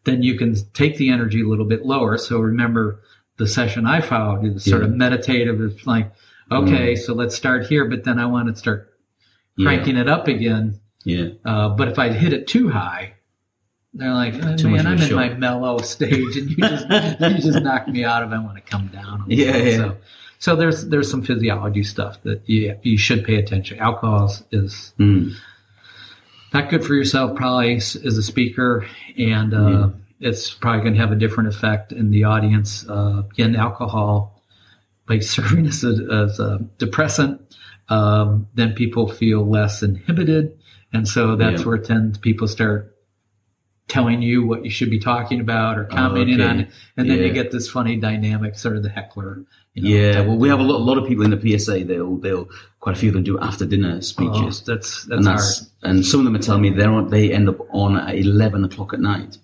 then 0.06 0.24
you 0.24 0.38
can 0.38 0.56
take 0.74 0.98
the 0.98 1.10
energy 1.10 1.42
a 1.42 1.48
little 1.48 1.66
bit 1.66 1.86
lower. 1.86 2.18
So 2.18 2.40
remember 2.40 3.00
the 3.38 3.48
session 3.48 3.86
I 3.86 4.02
followed 4.02 4.46
is 4.46 4.64
sort 4.64 4.84
of 4.84 4.92
meditative. 4.92 5.62
It's 5.62 5.88
like, 5.88 6.12
okay, 6.52 6.96
so 6.96 7.14
let's 7.14 7.36
start 7.36 7.66
here, 7.66 7.86
but 7.86 8.04
then 8.04 8.20
I 8.20 8.26
want 8.26 8.50
to 8.50 8.56
start 8.56 8.94
yeah. 9.58 9.66
cranking 9.66 9.98
it 9.98 10.10
up 10.10 10.28
again. 10.28 10.80
Yeah. 11.04 11.30
Uh, 11.44 11.70
but 11.70 11.88
if 11.88 12.00
I 12.00 12.10
hit 12.10 12.34
it 12.34 12.48
too 12.48 12.70
high, 12.70 13.14
they're 13.94 14.14
like, 14.14 14.34
oh, 14.36 14.70
man, 14.70 14.88
I'm 14.88 14.94
in 14.94 15.00
shock. 15.00 15.12
my 15.12 15.30
mellow 15.30 15.78
stage, 15.80 16.36
and 16.38 16.50
you 16.50 16.56
just 16.58 16.90
you 16.90 17.52
just 17.52 17.62
knocked 17.64 17.90
me 17.90 18.04
out 18.04 18.24
of. 18.24 18.32
it. 18.32 18.36
I 18.36 18.40
want 18.40 18.56
to 18.56 18.62
come 18.62 18.88
down. 18.88 19.26
Yeah, 19.28 19.58
yeah. 19.58 19.78
So, 19.78 19.98
so 20.40 20.56
there's 20.56 20.88
there's 20.88 21.10
some 21.10 21.22
physiology 21.22 21.84
stuff 21.84 22.22
that 22.24 22.42
you 22.50 22.78
you 22.82 22.98
should 22.98 23.24
pay 23.24 23.36
attention. 23.36 23.80
Alcohol 23.80 24.26
is, 24.26 24.44
is 24.52 24.94
Mm. 25.00 25.34
Not 26.54 26.70
good 26.70 26.86
for 26.86 26.94
yourself, 26.94 27.36
probably 27.36 27.76
as 27.76 27.96
a 27.96 28.24
speaker, 28.24 28.88
and 29.18 29.54
uh, 29.54 29.90
it's 30.20 30.52
probably 30.52 30.82
going 30.82 30.94
to 30.94 31.00
have 31.00 31.12
a 31.12 31.16
different 31.16 31.50
effect 31.50 31.92
in 31.92 32.12
the 32.12 32.24
audience. 32.26 32.88
Uh, 32.88 33.24
again, 33.32 33.56
alcohol, 33.56 34.42
by 35.08 35.20
serving 35.20 35.66
as 35.68 35.84
a, 35.84 36.08
as 36.12 36.40
a 36.40 36.60
depressant, 36.78 37.42
um, 37.90 38.48
then 38.54 38.74
people 38.74 39.08
feel 39.08 39.46
less 39.46 39.84
inhibited, 39.84 40.58
and 40.94 41.08
so 41.08 41.36
that's 41.36 41.62
Yeah. 41.62 41.68
where 41.68 41.78
tends 41.78 42.18
people 42.18 42.48
start 42.48 42.93
telling 43.88 44.22
you 44.22 44.46
what 44.46 44.64
you 44.64 44.72
should 44.72 44.90
be 44.90 45.00
talking 45.00 45.40
about 45.40 45.78
or 45.78 45.88
oh, 45.92 45.96
commenting 45.96 46.42
okay. 46.42 46.50
on 46.50 46.60
it, 46.62 46.70
and 46.98 47.10
then 47.10 47.20
you 47.20 47.32
get 47.32 47.52
this 47.52 47.70
funny 47.70 47.98
dynamic, 47.98 48.58
sort 48.58 48.76
of 48.76 48.84
the 48.84 48.90
heckler. 48.90 49.44
You 49.74 49.84
know, 49.84 49.90
Yeah. 49.90 50.22
Well, 50.22 50.38
we 50.38 50.50
have 50.50 50.60
a 50.60 50.64
lot, 50.64 50.78
a 50.78 50.84
lot 50.84 50.98
of 50.98 51.08
people 51.08 51.26
in 51.26 51.32
the 51.32 51.60
PSA. 51.60 51.84
They'll, 51.86 52.18
they'll, 52.18 52.48
quite 52.80 52.96
a 52.96 53.00
few 53.00 53.10
of 53.10 53.16
them 53.16 53.24
do 53.24 53.40
after 53.40 53.66
dinner 53.66 53.96
Oh, 53.98 54.00
speeches. 54.02 54.62
that's 54.62 55.06
and 55.08 55.26
that's 55.26 55.60
hard. 55.60 55.70
and 55.84 56.06
some 56.06 56.20
of 56.20 56.26
them 56.26 56.36
are 56.36 56.40
telling 56.40 56.62
me 56.62 56.70
they're 56.70 56.92
on, 56.92 57.10
they 57.10 57.32
end 57.34 57.50
up 57.50 57.58
on 57.72 57.98
at 57.98 58.16
11 58.16 58.66
o'clock 58.66 58.94
at 58.94 59.00
night 59.00 59.38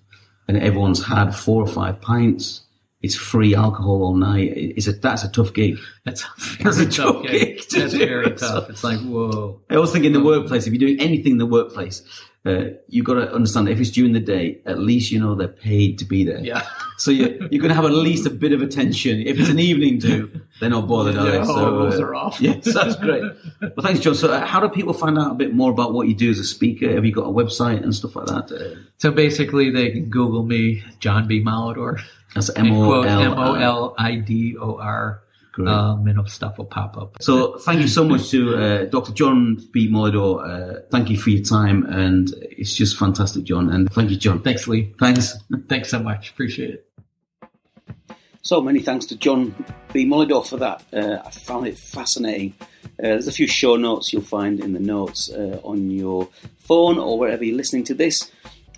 and 0.50 0.58
everyone's 0.58 1.04
had 1.04 1.30
four 1.30 1.62
or 1.62 1.66
five 1.66 2.00
pints. 2.00 2.62
It's 3.02 3.14
free 3.14 3.54
alcohol 3.54 4.02
all 4.02 4.14
night. 4.14 4.52
It's 4.54 4.86
a, 4.88 4.92
that's 4.92 5.22
a 5.22 5.30
tough 5.30 5.54
gig. 5.54 5.78
That's 6.04 6.24
That's 6.62 6.78
a 6.78 6.90
tough. 6.90 7.22
gig. 7.22 7.60
A 7.72 7.78
That's 7.78 7.94
very 7.94 8.34
tough. 8.34 8.68
It's 8.68 8.84
like 8.84 9.00
whoa. 9.00 9.60
I 9.70 9.76
always 9.76 9.92
think 9.92 10.04
in 10.04 10.12
the 10.12 10.20
oh. 10.20 10.24
workplace, 10.24 10.66
if 10.66 10.72
you're 10.72 10.80
doing 10.80 11.00
anything 11.00 11.32
in 11.32 11.38
the 11.38 11.46
workplace, 11.46 12.02
uh, 12.46 12.70
you've 12.88 13.04
got 13.04 13.14
to 13.14 13.32
understand 13.34 13.68
if 13.68 13.78
it's 13.80 13.90
during 13.90 14.14
the 14.14 14.20
day, 14.20 14.60
at 14.64 14.78
least 14.78 15.12
you 15.12 15.20
know 15.20 15.34
they're 15.34 15.48
paid 15.48 15.98
to 15.98 16.04
be 16.04 16.24
there. 16.24 16.40
Yeah. 16.40 16.66
So 17.00 17.10
you, 17.10 17.48
you're 17.50 17.62
going 17.62 17.70
to 17.70 17.74
have 17.74 17.86
at 17.86 17.92
least 17.94 18.26
a 18.26 18.30
bit 18.30 18.52
of 18.52 18.60
attention. 18.60 19.22
If 19.26 19.40
it's 19.40 19.48
an 19.48 19.58
evening 19.58 20.00
do, 20.00 20.30
they're 20.60 20.68
not 20.68 20.86
bothered, 20.86 21.16
are 21.16 21.24
they? 21.24 21.38
Yeah, 21.38 21.44
So, 21.44 21.88
those 21.88 21.98
uh, 21.98 22.04
are 22.04 22.14
off. 22.14 22.38
Yes, 22.42 22.74
that's 22.74 22.94
great. 22.96 23.22
Well, 23.62 23.72
thanks, 23.80 24.00
John. 24.00 24.14
So 24.14 24.30
uh, 24.30 24.44
how 24.44 24.60
do 24.60 24.68
people 24.68 24.92
find 24.92 25.18
out 25.18 25.30
a 25.30 25.34
bit 25.34 25.54
more 25.54 25.70
about 25.70 25.94
what 25.94 26.08
you 26.08 26.14
do 26.14 26.28
as 26.28 26.38
a 26.38 26.44
speaker? 26.44 26.92
Have 26.92 27.06
you 27.06 27.12
got 27.12 27.24
a 27.24 27.32
website 27.32 27.82
and 27.82 27.94
stuff 27.94 28.16
like 28.16 28.26
that? 28.26 28.52
Uh, 28.52 28.78
So 28.98 29.10
basically, 29.10 29.70
they 29.70 29.92
can 29.92 30.10
Google 30.10 30.42
me, 30.42 30.84
John 30.98 31.26
B. 31.26 31.42
Molidor. 31.42 32.02
that's 32.34 32.50
and 32.50 32.68
M 32.68 32.74
O 32.74 32.84
quote 32.84 33.06
L. 33.06 33.22
M 33.22 33.32
O 33.32 33.54
L 33.54 33.94
I 33.96 34.16
D 34.16 34.58
O 34.60 34.76
R. 34.76 35.22
Great. 35.64 35.72
Um, 35.72 36.06
and 36.06 36.28
stuff 36.28 36.58
will 36.58 36.66
pop 36.66 36.96
up. 36.96 37.16
So 37.20 37.58
thank 37.58 37.80
you 37.80 37.88
so 37.88 38.04
much 38.04 38.30
to 38.30 38.56
uh, 38.56 38.84
Dr. 38.86 39.12
John 39.12 39.58
B. 39.72 39.88
Molidor. 39.88 40.44
Uh, 40.44 40.80
thank 40.90 41.10
you 41.10 41.18
for 41.18 41.30
your 41.30 41.44
time, 41.44 41.84
and 41.86 42.32
it's 42.42 42.74
just 42.74 42.98
fantastic, 42.98 43.44
John. 43.44 43.70
And 43.70 43.90
thank 43.92 44.10
you, 44.10 44.16
John. 44.16 44.42
Thanks, 44.42 44.66
Lee. 44.68 44.94
Thanks. 44.98 45.36
Thanks 45.68 45.90
so 45.90 46.00
much. 46.00 46.30
Appreciate 46.30 46.70
it. 46.70 46.86
So 48.42 48.60
many 48.60 48.80
thanks 48.80 49.04
to 49.06 49.16
John 49.16 49.54
B. 49.92 50.06
Molidor 50.06 50.46
for 50.46 50.56
that. 50.56 50.82
Uh, 50.92 51.22
I 51.24 51.30
found 51.30 51.66
it 51.66 51.78
fascinating. 51.78 52.54
Uh, 52.62 52.86
there's 52.98 53.28
a 53.28 53.32
few 53.32 53.46
show 53.46 53.76
notes 53.76 54.12
you'll 54.12 54.22
find 54.22 54.60
in 54.60 54.72
the 54.72 54.80
notes 54.80 55.30
uh, 55.30 55.60
on 55.62 55.90
your 55.90 56.28
phone 56.58 56.98
or 56.98 57.18
wherever 57.18 57.44
you're 57.44 57.56
listening 57.56 57.84
to 57.84 57.94
this. 57.94 58.30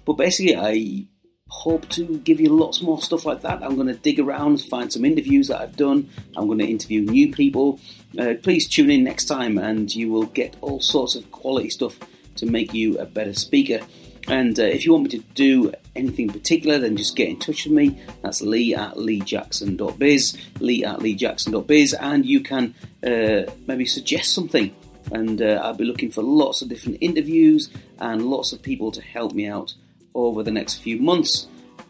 But 0.04 0.14
basically, 0.14 0.56
I 0.56 1.06
hope 1.52 1.88
to 1.90 2.18
give 2.18 2.40
you 2.40 2.48
lots 2.48 2.82
more 2.82 3.00
stuff 3.00 3.24
like 3.24 3.42
that. 3.42 3.62
I'm 3.62 3.76
going 3.76 3.86
to 3.86 3.94
dig 3.94 4.18
around, 4.18 4.60
find 4.62 4.92
some 4.92 5.04
interviews 5.04 5.48
that 5.48 5.60
I've 5.60 5.76
done. 5.76 6.08
I'm 6.34 6.46
going 6.46 6.58
to 6.58 6.66
interview 6.66 7.02
new 7.02 7.30
people. 7.30 7.78
Uh, 8.18 8.34
please 8.42 8.66
tune 8.66 8.90
in 8.90 9.04
next 9.04 9.26
time, 9.26 9.58
and 9.58 9.94
you 9.94 10.10
will 10.10 10.26
get 10.26 10.56
all 10.60 10.80
sorts 10.80 11.14
of 11.14 11.30
quality 11.30 11.70
stuff 11.70 11.98
to 12.36 12.46
make 12.46 12.72
you 12.74 12.98
a 12.98 13.04
better 13.04 13.34
speaker. 13.34 13.80
And 14.28 14.58
uh, 14.58 14.64
if 14.64 14.84
you 14.84 14.92
want 14.92 15.04
me 15.04 15.10
to 15.10 15.24
do 15.34 15.72
anything 15.94 16.30
particular, 16.30 16.78
then 16.78 16.96
just 16.96 17.16
get 17.16 17.28
in 17.28 17.38
touch 17.38 17.64
with 17.64 17.74
me. 17.74 18.00
That's 18.22 18.40
lee 18.40 18.74
at 18.74 18.94
leejackson.biz, 18.94 20.38
lee 20.58 20.84
at 20.84 20.98
leejackson.biz, 20.98 21.94
and 21.94 22.26
you 22.26 22.40
can 22.40 22.74
uh, 23.06 23.52
maybe 23.66 23.84
suggest 23.84 24.32
something. 24.32 24.74
And 25.12 25.42
uh, 25.42 25.60
I'll 25.62 25.74
be 25.74 25.84
looking 25.84 26.10
for 26.10 26.22
lots 26.22 26.62
of 26.62 26.68
different 26.68 26.98
interviews 27.00 27.70
and 27.98 28.24
lots 28.26 28.52
of 28.52 28.62
people 28.62 28.90
to 28.92 29.02
help 29.02 29.32
me 29.32 29.46
out 29.46 29.74
over 30.14 30.42
the 30.42 30.50
next 30.50 30.82
few 30.82 30.98
months. 30.98 31.46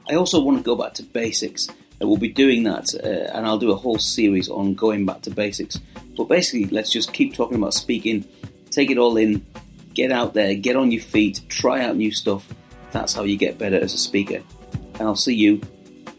I 0.09 0.15
also 0.15 0.43
want 0.43 0.59
to 0.59 0.65
go 0.65 0.77
back 0.77 0.95
to 0.95 1.03
basics. 1.03 1.69
I 2.01 2.05
will 2.05 2.17
be 2.17 2.29
doing 2.29 2.65
that, 2.65 2.87
uh, 3.03 3.37
and 3.37 3.47
I'll 3.47 3.59
do 3.59 3.71
a 3.71 3.77
whole 3.77 3.99
series 3.99 4.49
on 4.49 4.75
going 4.75 5.07
back 5.07 5.23
to 5.23 5.31
basics. 5.31 5.79
But 6.17 6.25
basically, 6.25 6.67
let's 6.67 6.91
just 6.91 7.13
keep 7.13 7.35
talking 7.35 7.57
about 7.57 7.75
speaking, 7.75 8.25
take 8.71 8.91
it 8.91 8.99
all 8.99 9.17
in, 9.17 9.47
get 9.95 10.11
out 10.11 10.35
there, 10.35 10.55
get 10.55 10.77
on 10.77 10.91
your 10.91 11.03
feet, 11.03 11.41
try 11.49 11.85
out 11.85 11.97
new 11.97 12.11
stuff. 12.11 12.49
That's 12.91 13.15
how 13.15 13.23
you 13.23 13.37
get 13.37 13.59
better 13.59 13.77
as 13.77 13.95
a 13.95 13.99
speaker. 13.99 14.43
And 14.95 15.03
I'll 15.03 15.17
see 15.17 15.35
you 15.35 15.61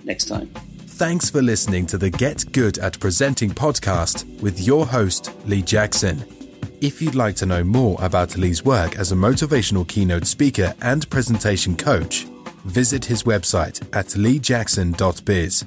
next 0.04 0.26
time. 0.26 0.48
Thanks 0.88 1.30
for 1.30 1.42
listening 1.42 1.86
to 1.88 1.98
the 1.98 2.10
Get 2.10 2.52
Good 2.52 2.78
at 2.78 3.00
Presenting 3.00 3.50
podcast 3.50 4.42
with 4.42 4.60
your 4.60 4.86
host, 4.86 5.32
Lee 5.46 5.62
Jackson. 5.62 6.43
If 6.84 7.02
you'd 7.02 7.16
like 7.16 7.36
to 7.38 7.46
know 7.46 7.64
more 7.64 7.98
about 8.02 8.36
Lee's 8.36 8.66
work 8.66 8.98
as 8.98 9.14
a 9.14 9.16
motivational 9.16 9.88
keynote 9.88 10.28
speaker 10.28 10.76
and 10.82 11.10
presentation 11.10 11.78
coach, 11.78 12.26
visit 12.66 13.06
his 13.06 13.24
website 13.24 13.82
at 13.96 14.08
leejackson.biz. 14.08 15.66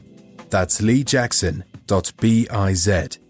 That's 0.51 0.83
leejackson.biz. 0.83 3.26